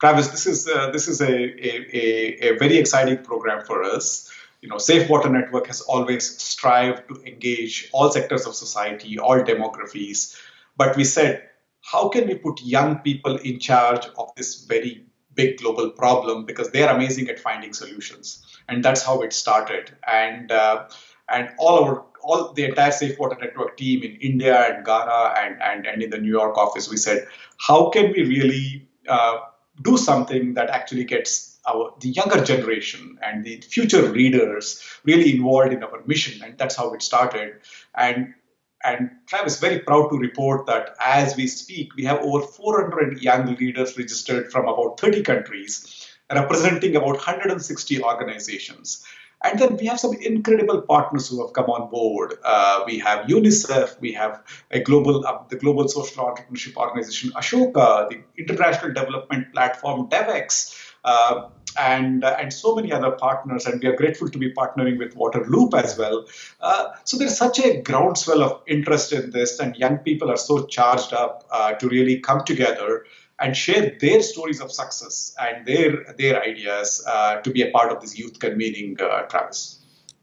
Travis, 0.00 0.28
this 0.28 0.46
is 0.46 0.68
uh, 0.68 0.90
this 0.90 1.08
is 1.08 1.20
a, 1.20 1.32
a, 1.32 2.48
a, 2.48 2.58
very 2.58 2.76
exciting 2.76 3.18
program 3.18 3.64
for 3.64 3.82
us. 3.82 4.30
You 4.60 4.68
know, 4.68 4.78
Safe 4.78 5.10
Water 5.10 5.28
Network 5.28 5.66
has 5.66 5.80
always 5.82 6.40
strived 6.40 7.08
to 7.08 7.22
engage 7.24 7.90
all 7.92 8.10
sectors 8.10 8.46
of 8.46 8.54
society, 8.54 9.18
all 9.18 9.38
demographies. 9.40 10.38
But 10.76 10.96
we 10.96 11.04
said, 11.04 11.48
how 11.82 12.08
can 12.08 12.26
we 12.26 12.34
put 12.34 12.62
young 12.62 12.98
people 13.00 13.36
in 13.36 13.58
charge 13.58 14.06
of 14.16 14.34
this 14.36 14.64
very 14.64 15.04
big 15.34 15.58
global 15.58 15.90
problem 15.90 16.44
because 16.44 16.70
they 16.70 16.82
are 16.82 16.94
amazing 16.94 17.28
at 17.28 17.38
finding 17.38 17.72
solutions, 17.72 18.44
and 18.68 18.84
that's 18.84 19.02
how 19.02 19.22
it 19.22 19.32
started. 19.32 19.90
And 20.10 20.50
uh, 20.50 20.88
and 21.28 21.50
all 21.58 21.84
our 21.84 22.04
all 22.24 22.52
the 22.52 22.64
entire 22.64 22.90
Safe 22.90 23.18
Water 23.18 23.36
Network 23.40 23.76
team 23.76 24.02
in 24.02 24.16
India 24.16 24.56
and 24.56 24.84
Ghana 24.84 25.34
and, 25.38 25.62
and, 25.62 25.86
and 25.86 26.02
in 26.02 26.10
the 26.10 26.18
New 26.18 26.30
York 26.30 26.56
office, 26.56 26.88
we 26.88 26.96
said, 26.96 27.26
how 27.58 27.90
can 27.90 28.12
we 28.12 28.22
really 28.22 28.88
uh, 29.08 29.38
do 29.82 29.96
something 29.96 30.54
that 30.54 30.70
actually 30.70 31.04
gets 31.04 31.58
our 31.66 31.94
the 32.00 32.10
younger 32.10 32.44
generation 32.44 33.18
and 33.22 33.44
the 33.44 33.60
future 33.60 34.10
readers 34.10 34.82
really 35.04 35.34
involved 35.34 35.72
in 35.72 35.82
our 35.82 36.02
mission, 36.06 36.42
and 36.42 36.58
that's 36.58 36.76
how 36.76 36.92
it 36.94 37.02
started. 37.02 37.54
And 37.94 38.34
and 38.84 39.10
Travis, 39.26 39.60
very 39.60 39.78
proud 39.78 40.10
to 40.10 40.18
report 40.18 40.66
that 40.66 40.94
as 41.04 41.36
we 41.36 41.46
speak, 41.46 41.94
we 41.96 42.04
have 42.04 42.20
over 42.20 42.46
400 42.46 43.22
young 43.22 43.54
leaders 43.56 43.96
registered 43.96 44.52
from 44.52 44.68
about 44.68 45.00
30 45.00 45.22
countries, 45.22 46.06
representing 46.30 46.94
about 46.94 47.14
160 47.14 48.02
organizations. 48.02 49.02
And 49.44 49.58
then 49.58 49.76
we 49.76 49.86
have 49.86 50.00
some 50.00 50.14
incredible 50.14 50.80
partners 50.80 51.28
who 51.28 51.44
have 51.44 51.52
come 51.52 51.66
on 51.66 51.90
board. 51.90 52.34
Uh, 52.42 52.82
we 52.86 52.98
have 53.00 53.26
UNICEF, 53.26 54.00
we 54.00 54.12
have 54.12 54.42
a 54.70 54.80
global, 54.80 55.26
uh, 55.26 55.42
the 55.50 55.56
global 55.56 55.86
social 55.86 56.24
entrepreneurship 56.24 56.76
organization 56.76 57.30
Ashoka, 57.32 58.08
the 58.08 58.22
international 58.38 58.94
development 58.94 59.52
platform 59.52 60.08
DevEx, 60.08 60.74
uh, 61.04 61.48
and 61.78 62.24
uh, 62.24 62.36
and 62.40 62.52
so 62.52 62.74
many 62.74 62.90
other 62.90 63.10
partners. 63.10 63.66
And 63.66 63.82
we 63.82 63.88
are 63.88 63.96
grateful 63.96 64.30
to 64.30 64.38
be 64.38 64.52
partnering 64.54 64.98
with 64.98 65.14
Waterloop 65.14 65.74
as 65.74 65.98
well. 65.98 66.24
Uh, 66.60 66.92
so 67.04 67.18
there's 67.18 67.36
such 67.36 67.58
a 67.58 67.82
groundswell 67.82 68.42
of 68.42 68.62
interest 68.66 69.12
in 69.12 69.30
this, 69.30 69.58
and 69.58 69.76
young 69.76 69.98
people 69.98 70.30
are 70.30 70.38
so 70.38 70.64
charged 70.66 71.12
up 71.12 71.44
uh, 71.50 71.74
to 71.74 71.88
really 71.88 72.20
come 72.20 72.44
together 72.44 73.04
and 73.44 73.54
share 73.54 73.94
their 74.00 74.22
stories 74.22 74.60
of 74.60 74.72
success 74.72 75.34
and 75.38 75.66
their 75.66 76.14
their 76.16 76.42
ideas 76.42 77.04
uh, 77.06 77.36
to 77.42 77.50
be 77.50 77.62
a 77.62 77.70
part 77.70 77.92
of 77.92 78.00
this 78.00 78.18
youth 78.18 78.38
convening, 78.38 78.96
uh, 79.00 79.22
Travis. 79.22 79.80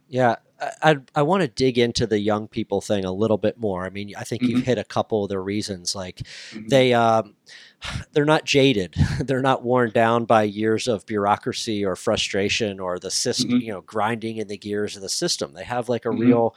Yeah, 0.10 0.38
I 0.82 0.98
I 1.14 1.22
want 1.22 1.42
to 1.42 1.48
dig 1.48 1.78
into 1.78 2.08
the 2.08 2.20
young 2.20 2.48
people 2.48 2.82
thing 2.82 3.06
a 3.06 3.12
little 3.12 3.38
bit 3.38 3.60
more. 3.60 3.86
I 3.86 3.90
mean, 3.92 4.14
I 4.18 4.24
think 4.24 4.42
mm-hmm. 4.42 4.58
you've 4.58 4.66
hit 4.66 4.80
a 4.80 4.84
couple 4.84 5.24
of 5.24 5.30
the 5.30 5.40
reasons. 5.40 5.96
Like 5.96 6.18
mm-hmm. 6.18 6.68
they 6.68 6.94
um, 6.94 7.36
they're 8.12 8.26
not 8.26 8.44
jaded. 8.44 8.96
they're 9.20 9.42
not 9.44 9.64
worn 9.64 9.92
down 9.92 10.26
by 10.26 10.44
years 10.44 10.88
of 10.88 11.06
bureaucracy 11.06 11.86
or 11.86 11.96
frustration 11.96 12.80
or 12.80 12.98
the 12.98 13.12
system, 13.12 13.52
mm-hmm. 13.52 13.68
you 13.68 13.72
know, 13.72 13.82
grinding 13.82 14.38
in 14.38 14.48
the 14.48 14.58
gears 14.58 14.96
of 14.96 15.04
the 15.04 15.10
system. 15.10 15.54
They 15.54 15.66
have 15.66 15.90
like 15.90 16.06
a 16.06 16.10
mm-hmm. 16.10 16.22
real 16.22 16.56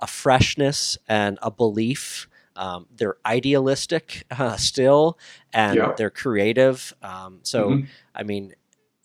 a 0.00 0.06
freshness 0.06 0.96
and 1.06 1.38
a 1.42 1.50
belief 1.50 2.28
um, 2.58 2.86
they're 2.94 3.16
idealistic 3.24 4.24
uh, 4.30 4.56
still, 4.56 5.18
and 5.52 5.76
yeah. 5.76 5.94
they're 5.96 6.10
creative. 6.10 6.92
Um, 7.02 7.38
so, 7.42 7.70
mm-hmm. 7.70 7.86
I 8.14 8.22
mean, 8.24 8.54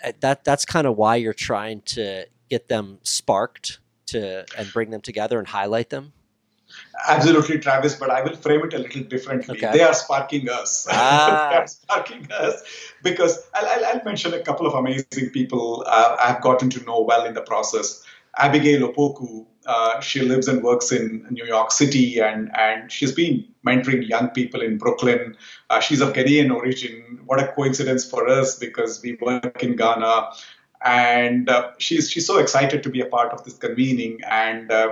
eh, 0.02 0.12
that 0.20 0.44
that's 0.44 0.66
kind 0.66 0.88
of 0.88 0.98
why 0.98 1.16
you're 1.18 1.34
trying 1.34 1.82
to 1.82 2.26
get 2.50 2.68
them 2.68 3.00
sparked 3.04 3.80
to 4.08 4.46
and 4.58 4.74
bring 4.74 4.89
them 4.89 5.02
together 5.02 5.39
and 5.39 5.48
highlight 5.48 5.89
them. 5.89 6.13
Absolutely, 7.08 7.60
Travis, 7.60 7.96
but 7.96 8.10
I 8.10 8.24
will 8.24 8.36
frame 8.36 8.63
it 8.66 8.74
a 8.74 8.80
little 8.80 9.04
differently. 9.04 9.58
Okay. 9.58 9.78
They 9.78 9.84
are 9.84 9.94
sparking 9.94 10.50
us. 10.50 10.88
Ah. 10.92 11.50
they 11.52 11.58
are 11.58 11.68
sparking 11.68 12.28
us 12.32 12.63
because 13.04 13.48
I'll, 13.54 13.68
I'll, 13.68 13.86
I'll, 13.86 14.04
mention 14.04 14.34
a 14.34 14.42
couple 14.42 14.66
of 14.66 14.74
amazing 14.74 15.30
people 15.30 15.84
uh, 15.86 16.18
I've 16.20 16.42
gotten 16.42 16.72
to 16.72 16.84
know 16.84 17.02
well 17.02 17.26
in 17.26 17.36
the 17.36 17.42
process. 17.42 18.04
Abigail 18.39 18.92
Opoku, 18.92 19.46
uh, 19.65 19.99
she 19.99 20.21
lives 20.21 20.47
and 20.47 20.63
works 20.63 20.91
in 20.91 21.26
New 21.30 21.45
York 21.45 21.71
City, 21.71 22.19
and 22.19 22.52
and 22.56 22.91
she's 22.91 23.12
been 23.12 23.45
mentoring 23.65 24.08
young 24.08 24.30
people 24.30 24.62
in 24.62 24.78
Brooklyn. 24.78 25.38
Uh, 25.69 25.80
she's 25.80 26.02
of 26.02 26.13
Ghanaian 26.13 26.54
origin. 26.54 27.19
What 27.26 27.41
a 27.41 27.47
coincidence 27.47 28.10
for 28.10 28.28
us 28.28 28.58
because 28.58 29.02
we 29.02 29.17
work 29.21 29.63
in 29.63 29.76
Ghana, 29.76 30.32
and 30.84 31.49
uh, 31.49 31.71
she's 31.78 32.10
she's 32.10 32.28
so 32.28 32.38
excited 32.39 32.84
to 32.84 32.89
be 32.89 33.02
a 33.02 33.06
part 33.06 33.32
of 33.32 33.43
this 33.43 33.58
convening. 33.58 34.19
And 34.30 34.71
uh, 34.71 34.89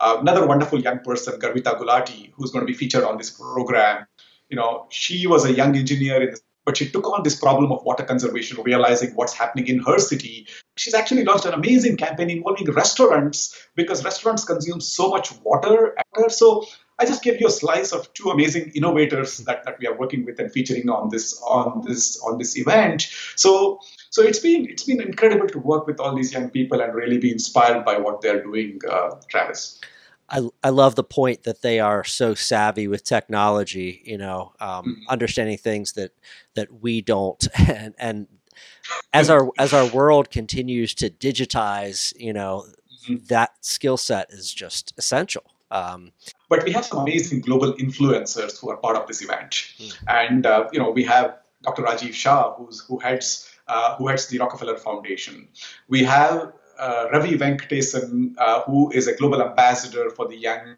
another 0.00 0.46
wonderful 0.46 0.80
young 0.80 1.00
person, 1.00 1.38
Garvita 1.40 1.78
Gulati, 1.78 2.32
who's 2.34 2.50
going 2.50 2.66
to 2.66 2.70
be 2.70 2.76
featured 2.76 3.04
on 3.04 3.18
this 3.18 3.30
program. 3.30 4.06
You 4.48 4.56
know, 4.56 4.86
she 4.90 5.26
was 5.26 5.44
a 5.44 5.52
young 5.52 5.76
engineer 5.76 6.20
in 6.22 6.32
the 6.32 6.40
but 6.70 6.76
she 6.76 6.88
took 6.88 7.08
on 7.08 7.24
this 7.24 7.34
problem 7.34 7.72
of 7.72 7.82
water 7.82 8.04
conservation, 8.04 8.62
realizing 8.62 9.10
what's 9.16 9.32
happening 9.32 9.66
in 9.66 9.80
her 9.80 9.98
city. 9.98 10.46
She's 10.76 10.94
actually 10.94 11.24
launched 11.24 11.44
an 11.44 11.52
amazing 11.52 11.96
campaign 11.96 12.30
involving 12.30 12.70
restaurants 12.70 13.60
because 13.74 14.04
restaurants 14.04 14.44
consume 14.44 14.80
so 14.80 15.10
much 15.10 15.32
water. 15.42 15.96
So 16.28 16.64
I 17.00 17.06
just 17.06 17.24
gave 17.24 17.40
you 17.40 17.48
a 17.48 17.50
slice 17.50 17.90
of 17.90 18.14
two 18.14 18.30
amazing 18.30 18.70
innovators 18.76 19.38
that, 19.38 19.64
that 19.64 19.80
we 19.80 19.88
are 19.88 19.98
working 19.98 20.24
with 20.24 20.38
and 20.38 20.52
featuring 20.52 20.88
on 20.88 21.08
this 21.08 21.42
on 21.42 21.82
this 21.84 22.20
on 22.20 22.38
this 22.38 22.56
event. 22.56 23.08
So 23.34 23.80
so 24.10 24.22
it's 24.22 24.38
been 24.38 24.70
it's 24.70 24.84
been 24.84 25.00
incredible 25.00 25.48
to 25.48 25.58
work 25.58 25.88
with 25.88 25.98
all 25.98 26.14
these 26.14 26.32
young 26.32 26.50
people 26.50 26.80
and 26.80 26.94
really 26.94 27.18
be 27.18 27.32
inspired 27.32 27.84
by 27.84 27.98
what 27.98 28.20
they're 28.20 28.44
doing, 28.44 28.78
uh, 28.88 29.16
Travis. 29.28 29.80
I, 30.62 30.70
love 30.70 30.94
the 30.94 31.04
point 31.04 31.44
that 31.44 31.62
they 31.62 31.80
are 31.80 32.04
so 32.04 32.34
savvy 32.34 32.88
with 32.88 33.04
technology, 33.04 34.02
you 34.04 34.18
know, 34.18 34.52
um, 34.60 34.68
mm-hmm. 34.68 34.92
understanding 35.08 35.58
things 35.58 35.92
that 35.92 36.12
that 36.54 36.82
we 36.82 37.00
don't, 37.00 37.46
and 37.68 37.94
and 37.98 38.26
as 39.12 39.30
our 39.30 39.50
as 39.58 39.72
our 39.72 39.86
world 39.86 40.30
continues 40.30 40.94
to 40.94 41.10
digitize, 41.10 42.12
you 42.18 42.32
know, 42.32 42.66
mm-hmm. 43.04 43.24
that 43.26 43.52
skill 43.60 43.96
set 43.96 44.30
is 44.30 44.52
just 44.52 44.94
essential. 44.98 45.44
Um, 45.70 46.12
but 46.48 46.64
we 46.64 46.72
have 46.72 46.84
some 46.84 46.98
amazing 46.98 47.42
global 47.42 47.74
influencers 47.74 48.60
who 48.60 48.70
are 48.70 48.76
part 48.76 48.96
of 48.96 49.06
this 49.06 49.22
event, 49.22 49.50
mm-hmm. 49.50 50.04
and 50.08 50.46
uh, 50.46 50.68
you 50.72 50.78
know, 50.80 50.90
we 50.90 51.04
have 51.04 51.36
Dr. 51.62 51.82
Rajiv 51.82 52.14
Shah, 52.14 52.54
who's 52.54 52.80
who 52.80 52.98
heads 52.98 53.48
uh, 53.68 53.96
who 53.96 54.08
heads 54.08 54.26
the 54.26 54.38
Rockefeller 54.38 54.76
Foundation. 54.76 55.48
We 55.88 56.02
have 56.04 56.52
uh, 56.80 57.08
Ravi 57.12 57.36
Venkatesan, 57.36 58.34
uh, 58.38 58.62
who 58.62 58.90
is 58.90 59.06
a 59.06 59.14
global 59.14 59.42
ambassador 59.42 60.10
for 60.10 60.26
the 60.26 60.36
young 60.36 60.76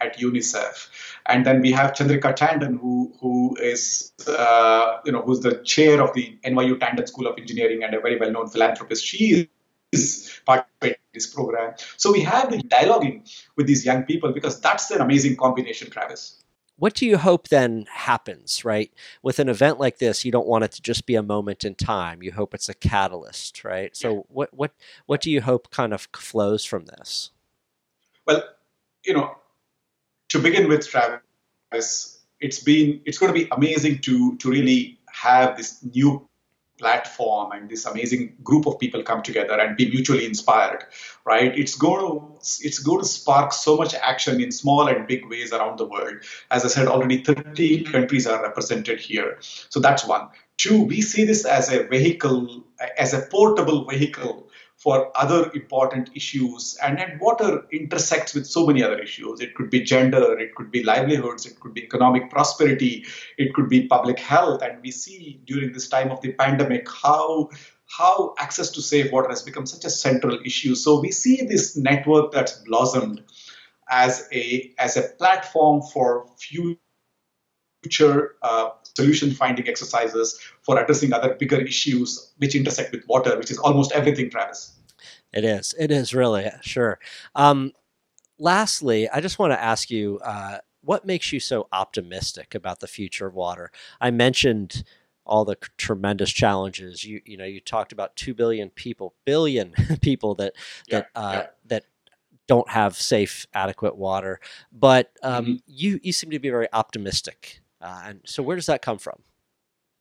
at 0.00 0.16
UNICEF, 0.18 0.88
and 1.26 1.44
then 1.44 1.60
we 1.60 1.72
have 1.72 1.92
Chandrika 1.92 2.34
Tandon, 2.36 2.78
who 2.80 3.12
who 3.20 3.56
is 3.60 4.12
uh, 4.26 4.98
you 5.04 5.12
know 5.12 5.22
who's 5.22 5.40
the 5.40 5.62
chair 5.64 6.00
of 6.00 6.14
the 6.14 6.38
NYU 6.44 6.78
Tandon 6.78 7.08
School 7.08 7.26
of 7.26 7.38
Engineering 7.38 7.82
and 7.82 7.92
a 7.94 8.00
very 8.00 8.18
well 8.18 8.30
known 8.30 8.48
philanthropist. 8.48 9.04
She 9.04 9.48
is 9.92 10.40
participating 10.46 10.98
in 11.12 11.14
this 11.14 11.26
program. 11.26 11.74
So 11.96 12.12
we 12.12 12.20
have 12.22 12.50
the 12.50 12.58
dialoguing 12.58 13.28
with 13.56 13.66
these 13.66 13.84
young 13.84 14.04
people 14.04 14.32
because 14.32 14.60
that's 14.60 14.90
an 14.90 15.00
amazing 15.00 15.36
combination, 15.36 15.90
Travis 15.90 16.43
what 16.76 16.94
do 16.94 17.06
you 17.06 17.16
hope 17.16 17.48
then 17.48 17.86
happens 17.90 18.64
right? 18.64 18.92
With 19.22 19.38
an 19.38 19.48
event 19.48 19.78
like 19.78 19.98
this 19.98 20.24
you 20.24 20.32
don't 20.32 20.46
want 20.46 20.64
it 20.64 20.72
to 20.72 20.82
just 20.82 21.06
be 21.06 21.14
a 21.14 21.22
moment 21.22 21.64
in 21.64 21.74
time. 21.74 22.22
You 22.22 22.32
hope 22.32 22.54
it's 22.54 22.68
a 22.68 22.74
catalyst 22.74 23.64
right? 23.64 23.96
So 23.96 24.14
yeah. 24.14 24.20
what 24.28 24.54
what 24.54 24.72
what 25.06 25.20
do 25.20 25.30
you 25.30 25.40
hope 25.40 25.70
kind 25.70 25.92
of 25.92 26.08
flows 26.14 26.64
from 26.64 26.86
this? 26.86 27.30
Well 28.26 28.42
you 29.04 29.14
know 29.14 29.36
to 30.28 30.38
begin 30.38 30.68
with 30.68 30.88
travis 30.88 32.14
it's 32.40 32.58
been 32.58 33.00
it's 33.04 33.18
going 33.18 33.32
to 33.32 33.38
be 33.38 33.48
amazing 33.52 33.98
to 34.00 34.36
to 34.36 34.50
really 34.50 34.98
have 35.06 35.56
this 35.56 35.82
new 35.94 36.28
platform 36.78 37.52
and 37.52 37.68
this 37.70 37.86
amazing 37.86 38.34
group 38.42 38.66
of 38.66 38.78
people 38.78 39.02
come 39.02 39.22
together 39.22 39.58
and 39.58 39.76
be 39.76 39.88
mutually 39.90 40.26
inspired 40.26 40.84
right? 41.24 41.56
It's 41.58 41.76
going 41.76 42.00
to 42.00 42.34
it's 42.66 42.78
going 42.78 43.00
to 43.00 43.06
spark 43.06 43.52
so 43.52 43.76
much 43.76 43.94
action 43.94 44.42
in 44.42 44.52
small 44.52 44.88
and 44.88 45.06
big 45.06 45.28
ways 45.28 45.52
around 45.52 45.78
the 45.78 45.86
world. 45.86 46.16
As 46.50 46.64
i 46.64 46.68
said 46.68 46.86
already 46.86 47.22
13 47.22 47.84
countries 47.86 48.26
are 48.26 48.42
represented 48.42 49.00
here. 49.00 49.38
So 49.40 49.80
that's 49.80 50.06
one. 50.06 50.28
Two 50.56 50.84
we 50.84 51.00
see 51.00 51.24
this 51.24 51.44
as 51.44 51.72
a 51.72 51.84
vehicle 51.84 52.64
as 52.98 53.14
a 53.14 53.22
portable 53.22 53.84
vehicle 53.86 54.48
for 54.84 55.10
other 55.16 55.50
important 55.54 56.10
issues. 56.14 56.76
And, 56.82 57.00
and 57.00 57.18
water 57.18 57.64
intersects 57.72 58.34
with 58.34 58.46
so 58.46 58.66
many 58.66 58.82
other 58.82 58.98
issues. 58.98 59.40
It 59.40 59.54
could 59.54 59.70
be 59.70 59.80
gender, 59.80 60.38
it 60.38 60.54
could 60.54 60.70
be 60.70 60.82
livelihoods, 60.82 61.46
it 61.46 61.58
could 61.58 61.72
be 61.72 61.82
economic 61.82 62.28
prosperity, 62.28 63.06
it 63.38 63.54
could 63.54 63.70
be 63.70 63.88
public 63.88 64.18
health. 64.18 64.60
And 64.60 64.82
we 64.82 64.90
see 64.90 65.40
during 65.46 65.72
this 65.72 65.88
time 65.88 66.10
of 66.10 66.20
the 66.20 66.32
pandemic 66.34 66.86
how 67.02 67.48
how 67.86 68.34
access 68.38 68.70
to 68.72 68.82
safe 68.82 69.10
water 69.10 69.30
has 69.30 69.40
become 69.40 69.64
such 69.64 69.86
a 69.86 69.90
central 69.90 70.38
issue. 70.44 70.74
So 70.74 71.00
we 71.00 71.10
see 71.12 71.46
this 71.46 71.76
network 71.78 72.32
that's 72.32 72.52
blossomed 72.66 73.22
as 73.88 74.28
a 74.32 74.70
as 74.78 74.98
a 74.98 75.02
platform 75.16 75.80
for 75.80 76.26
future 76.38 78.36
uh, 78.42 78.70
solution 78.96 79.30
finding 79.30 79.66
exercises 79.66 80.38
for 80.60 80.78
addressing 80.78 81.14
other 81.14 81.34
bigger 81.34 81.60
issues 81.60 82.32
which 82.36 82.54
intersect 82.54 82.92
with 82.92 83.06
water, 83.08 83.38
which 83.38 83.50
is 83.50 83.58
almost 83.58 83.92
everything, 83.92 84.28
Travis. 84.28 84.73
It 85.34 85.44
is. 85.44 85.74
It 85.78 85.90
is 85.90 86.14
really 86.14 86.50
sure. 86.62 86.98
Um, 87.34 87.72
lastly, 88.38 89.08
I 89.08 89.20
just 89.20 89.38
want 89.38 89.52
to 89.52 89.62
ask 89.62 89.90
you. 89.90 90.18
Uh, 90.24 90.58
what 90.86 91.06
makes 91.06 91.32
you 91.32 91.40
so 91.40 91.66
optimistic 91.72 92.54
about 92.54 92.80
the 92.80 92.86
future 92.86 93.26
of 93.26 93.32
water? 93.32 93.72
I 94.02 94.10
mentioned 94.10 94.84
all 95.24 95.46
the 95.46 95.56
tremendous 95.78 96.30
challenges. 96.30 97.06
You 97.06 97.22
you 97.24 97.38
know 97.38 97.46
you 97.46 97.60
talked 97.60 97.90
about 97.90 98.16
two 98.16 98.34
billion 98.34 98.68
people, 98.68 99.14
billion 99.24 99.72
people 100.02 100.34
that 100.34 100.52
yeah, 100.86 100.98
that 100.98 101.06
uh, 101.14 101.32
yeah. 101.32 101.46
that 101.68 101.84
don't 102.46 102.68
have 102.68 102.98
safe, 102.98 103.46
adequate 103.54 103.96
water. 103.96 104.40
But 104.70 105.10
um, 105.22 105.44
mm-hmm. 105.46 105.54
you 105.66 106.00
you 106.02 106.12
seem 106.12 106.30
to 106.30 106.38
be 106.38 106.50
very 106.50 106.68
optimistic 106.70 107.62
uh, 107.84 108.00
and 108.06 108.20
so, 108.24 108.42
where 108.42 108.56
does 108.56 108.66
that 108.66 108.80
come 108.80 108.98
from? 108.98 109.20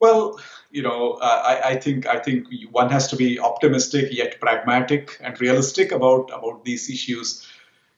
Well, 0.04 0.38
you 0.70 0.82
know, 0.82 1.14
uh, 1.14 1.42
I, 1.46 1.70
I, 1.70 1.76
think 1.80 2.08
I 2.08 2.20
think 2.20 2.48
one 2.72 2.90
has 2.90 3.08
to 3.08 3.16
be 3.16 3.40
optimistic 3.40 4.12
yet 4.12 4.38
pragmatic 4.42 5.18
and 5.22 5.40
realistic 5.40 5.94
about 5.94 6.30
about 6.38 6.66
these 6.66 6.90
issues. 6.90 7.48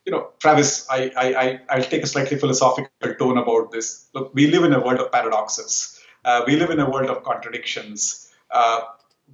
You 0.06 0.12
know, 0.12 0.30
Travis, 0.38 0.86
I, 0.88 1.12
I, 1.18 1.60
I 1.68 1.78
will 1.80 1.84
take 1.86 2.04
a 2.04 2.06
slightly 2.06 2.38
philosophical 2.38 3.16
tone 3.16 3.40
about 3.40 3.72
this. 3.72 4.08
Look, 4.14 4.36
we 4.36 4.46
live 4.46 4.66
in 4.66 4.74
a 4.74 4.80
world 4.80 5.00
of 5.00 5.12
paradoxes. 5.12 6.00
Uh, 6.24 6.44
we 6.46 6.58
live 6.58 6.70
in 6.70 6.80
a 6.80 6.88
world 6.88 7.10
of 7.10 7.24
contradictions. 7.24 8.32
Uh, 8.52 8.82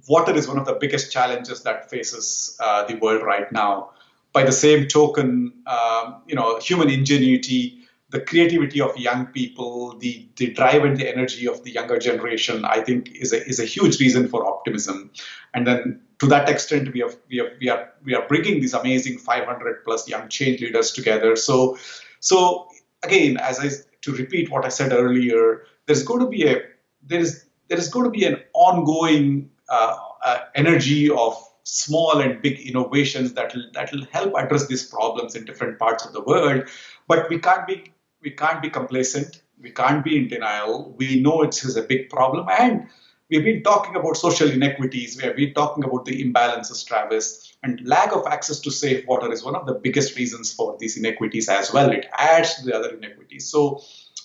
water 0.08 0.34
is 0.34 0.48
one 0.48 0.56
of 0.56 0.64
the 0.64 0.72
biggest 0.72 1.12
challenges 1.12 1.62
that 1.64 1.90
faces 1.90 2.56
uh, 2.58 2.86
the 2.86 2.94
world 2.94 3.22
right 3.22 3.52
now. 3.52 3.90
By 4.32 4.44
the 4.44 4.52
same 4.52 4.88
token, 4.88 5.52
um, 5.66 6.22
you 6.26 6.36
know, 6.36 6.58
human 6.58 6.88
ingenuity 6.88 7.81
the 8.12 8.20
creativity 8.20 8.80
of 8.80 8.96
young 8.96 9.26
people, 9.26 9.96
the, 9.98 10.28
the 10.36 10.52
drive 10.52 10.84
and 10.84 10.98
the 10.98 11.08
energy 11.08 11.48
of 11.48 11.64
the 11.64 11.70
younger 11.70 11.98
generation, 11.98 12.64
I 12.64 12.82
think 12.82 13.10
is 13.14 13.32
a, 13.32 13.44
is 13.48 13.58
a 13.58 13.64
huge 13.64 13.98
reason 14.00 14.28
for 14.28 14.46
optimism. 14.46 15.10
And 15.54 15.66
then 15.66 16.02
to 16.18 16.26
that 16.26 16.48
extent, 16.48 16.92
we 16.92 17.00
have, 17.00 17.16
we 17.30 17.38
have, 17.38 17.48
we 17.58 17.70
are 17.70 17.90
we 18.04 18.14
are 18.14 18.28
bringing 18.28 18.60
these 18.60 18.74
amazing 18.74 19.18
500 19.18 19.82
plus 19.82 20.08
young 20.08 20.28
change 20.28 20.60
leaders 20.60 20.92
together. 20.92 21.36
So 21.36 21.78
so 22.20 22.68
again, 23.02 23.38
as 23.38 23.58
I 23.58 23.70
to 24.02 24.12
repeat 24.12 24.50
what 24.50 24.64
I 24.64 24.68
said 24.68 24.92
earlier, 24.92 25.64
there's 25.86 26.02
going 26.02 26.20
to 26.20 26.28
be 26.28 26.46
a 26.46 26.62
there 27.02 27.20
is 27.20 27.46
there 27.68 27.78
is 27.78 27.88
going 27.88 28.04
to 28.04 28.10
be 28.10 28.24
an 28.24 28.36
ongoing 28.52 29.50
uh, 29.70 29.96
uh, 30.24 30.38
energy 30.54 31.10
of 31.10 31.42
small 31.64 32.20
and 32.20 32.42
big 32.42 32.60
innovations 32.60 33.32
that 33.34 33.54
will 33.54 33.64
that 33.72 33.90
will 33.90 34.04
help 34.12 34.34
address 34.36 34.66
these 34.66 34.84
problems 34.84 35.34
in 35.34 35.44
different 35.44 35.78
parts 35.78 36.04
of 36.04 36.12
the 36.12 36.20
world. 36.20 36.68
But 37.08 37.28
we 37.30 37.38
can't 37.38 37.66
be 37.66 37.91
we 38.22 38.30
can't 38.30 38.62
be 38.62 38.70
complacent. 38.70 39.42
We 39.60 39.70
can't 39.70 40.04
be 40.04 40.16
in 40.16 40.28
denial. 40.28 40.94
We 40.96 41.20
know 41.20 41.42
it 41.42 41.64
is 41.64 41.76
a 41.76 41.82
big 41.82 42.10
problem. 42.10 42.46
And 42.50 42.88
we've 43.30 43.44
been 43.44 43.62
talking 43.62 43.96
about 43.96 44.16
social 44.16 44.50
inequities. 44.50 45.16
We 45.16 45.24
have 45.24 45.36
been 45.36 45.54
talking 45.54 45.84
about 45.84 46.04
the 46.04 46.22
imbalances, 46.22 46.86
Travis. 46.86 47.56
And 47.62 47.80
lack 47.86 48.12
of 48.12 48.26
access 48.26 48.58
to 48.60 48.70
safe 48.70 49.06
water 49.06 49.30
is 49.32 49.44
one 49.44 49.54
of 49.54 49.66
the 49.66 49.74
biggest 49.74 50.16
reasons 50.16 50.52
for 50.52 50.76
these 50.78 50.96
inequities 50.96 51.48
as 51.48 51.72
well. 51.72 51.90
It 51.90 52.06
adds 52.16 52.56
to 52.56 52.64
the 52.64 52.76
other 52.76 52.90
inequities. 52.90 53.48
So 53.48 53.82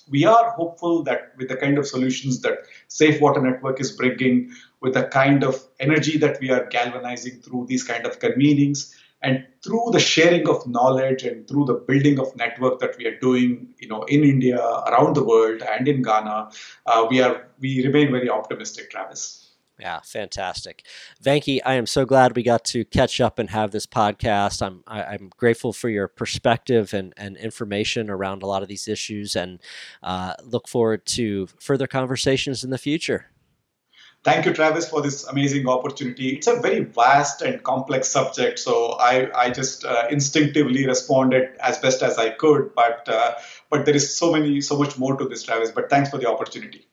we 0.09 0.25
are 0.25 0.51
hopeful 0.51 1.03
that 1.03 1.33
with 1.37 1.49
the 1.49 1.57
kind 1.57 1.77
of 1.77 1.85
solutions 1.85 2.41
that 2.41 2.59
Safe 2.87 3.21
Water 3.21 3.41
Network 3.41 3.79
is 3.79 3.91
bringing, 3.91 4.51
with 4.81 4.93
the 4.93 5.03
kind 5.03 5.43
of 5.43 5.61
energy 5.79 6.17
that 6.19 6.39
we 6.39 6.49
are 6.49 6.65
galvanizing 6.67 7.41
through 7.41 7.65
these 7.67 7.83
kind 7.83 8.05
of 8.05 8.19
convenings, 8.19 8.93
and 9.21 9.45
through 9.63 9.89
the 9.91 9.99
sharing 9.99 10.47
of 10.47 10.65
knowledge 10.67 11.23
and 11.23 11.47
through 11.47 11.65
the 11.65 11.73
building 11.73 12.19
of 12.19 12.35
network 12.35 12.79
that 12.79 12.95
we 12.97 13.05
are 13.05 13.17
doing 13.19 13.67
you 13.79 13.87
know 13.87 14.03
in 14.03 14.23
india 14.23 14.59
around 14.87 15.15
the 15.15 15.23
world 15.23 15.61
and 15.61 15.87
in 15.87 16.01
ghana 16.01 16.49
uh, 16.85 17.05
we 17.09 17.21
are 17.21 17.47
we 17.59 17.83
remain 17.85 18.11
very 18.11 18.29
optimistic 18.29 18.89
travis 18.89 19.47
yeah, 19.79 19.99
fantastic, 19.99 20.83
Venky. 21.23 21.59
I 21.63 21.75
am 21.75 21.85
so 21.85 22.03
glad 22.03 22.35
we 22.35 22.41
got 22.41 22.65
to 22.65 22.83
catch 22.83 23.21
up 23.21 23.37
and 23.37 23.51
have 23.51 23.69
this 23.69 23.85
podcast. 23.85 24.65
I'm 24.65 24.83
I, 24.87 25.01
am 25.01 25.07
i 25.07 25.13
am 25.13 25.29
grateful 25.37 25.71
for 25.71 25.87
your 25.87 26.07
perspective 26.07 26.95
and, 26.95 27.13
and 27.15 27.37
information 27.37 28.09
around 28.09 28.41
a 28.41 28.47
lot 28.47 28.63
of 28.63 28.69
these 28.69 28.87
issues, 28.87 29.35
and 29.35 29.59
uh, 30.01 30.33
look 30.43 30.67
forward 30.67 31.05
to 31.17 31.47
further 31.59 31.85
conversations 31.85 32.63
in 32.63 32.71
the 32.71 32.79
future. 32.79 33.27
Thank 34.23 34.45
you, 34.45 34.53
Travis, 34.53 34.89
for 34.89 35.01
this 35.01 35.25
amazing 35.27 35.69
opportunity. 35.69 36.35
It's 36.35 36.47
a 36.47 36.59
very 36.59 36.83
vast 36.83 37.41
and 37.41 37.63
complex 37.63 38.09
subject, 38.09 38.59
so 38.59 38.93
I, 38.99 39.29
I 39.33 39.49
just 39.51 39.85
uh, 39.85 40.07
instinctively 40.09 40.85
responded 40.85 41.49
as 41.61 41.77
best 41.77 42.01
as 42.01 42.17
I 42.17 42.31
could. 42.31 42.71
But 42.75 43.07
uh, 43.07 43.35
but 43.69 43.85
there 43.85 43.95
is 43.95 44.13
so 44.13 44.33
many, 44.33 44.59
so 44.59 44.77
much 44.77 44.97
more 44.97 45.15
to 45.15 45.27
this, 45.27 45.43
Travis. 45.43 45.71
But 45.71 45.89
thanks 45.89 46.09
for 46.09 46.17
the 46.17 46.29
opportunity. 46.29 46.85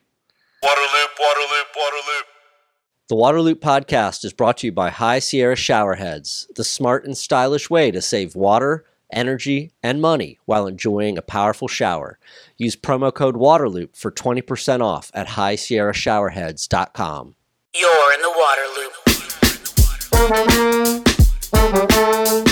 Waterloop, 0.63 1.09
Waterloop, 1.21 1.69
Waterloop. 1.77 2.23
The 3.09 3.17
Waterloop 3.17 3.57
podcast 3.57 4.25
is 4.25 4.33
brought 4.33 4.59
to 4.59 4.69
you 4.69 4.73
by 4.73 4.91
High 4.91 5.19
Sierra 5.19 5.57
Showerheads, 5.57 6.47
the 6.55 6.65
smart 6.65 7.05
and 7.05 7.17
stylish 7.17 7.69
way 7.69 7.91
to 7.91 8.01
save 8.01 8.37
water 8.37 8.87
energy, 9.13 9.73
and 9.83 10.01
money 10.01 10.39
while 10.45 10.67
enjoying 10.67 11.19
a 11.19 11.23
powerful 11.23 11.69
shower. 11.69 12.19
Use 12.57 12.75
promo 12.77 13.13
code 13.13 13.37
WATERLOOP 13.37 13.95
for 13.97 14.11
20% 14.11 14.81
off 14.81 15.11
at 15.15 15.29
highsierrashowerheads.com. 15.29 17.35
You're 17.75 18.15
in 18.15 18.23
the 18.23 18.33
Waterloop. 22.11 22.44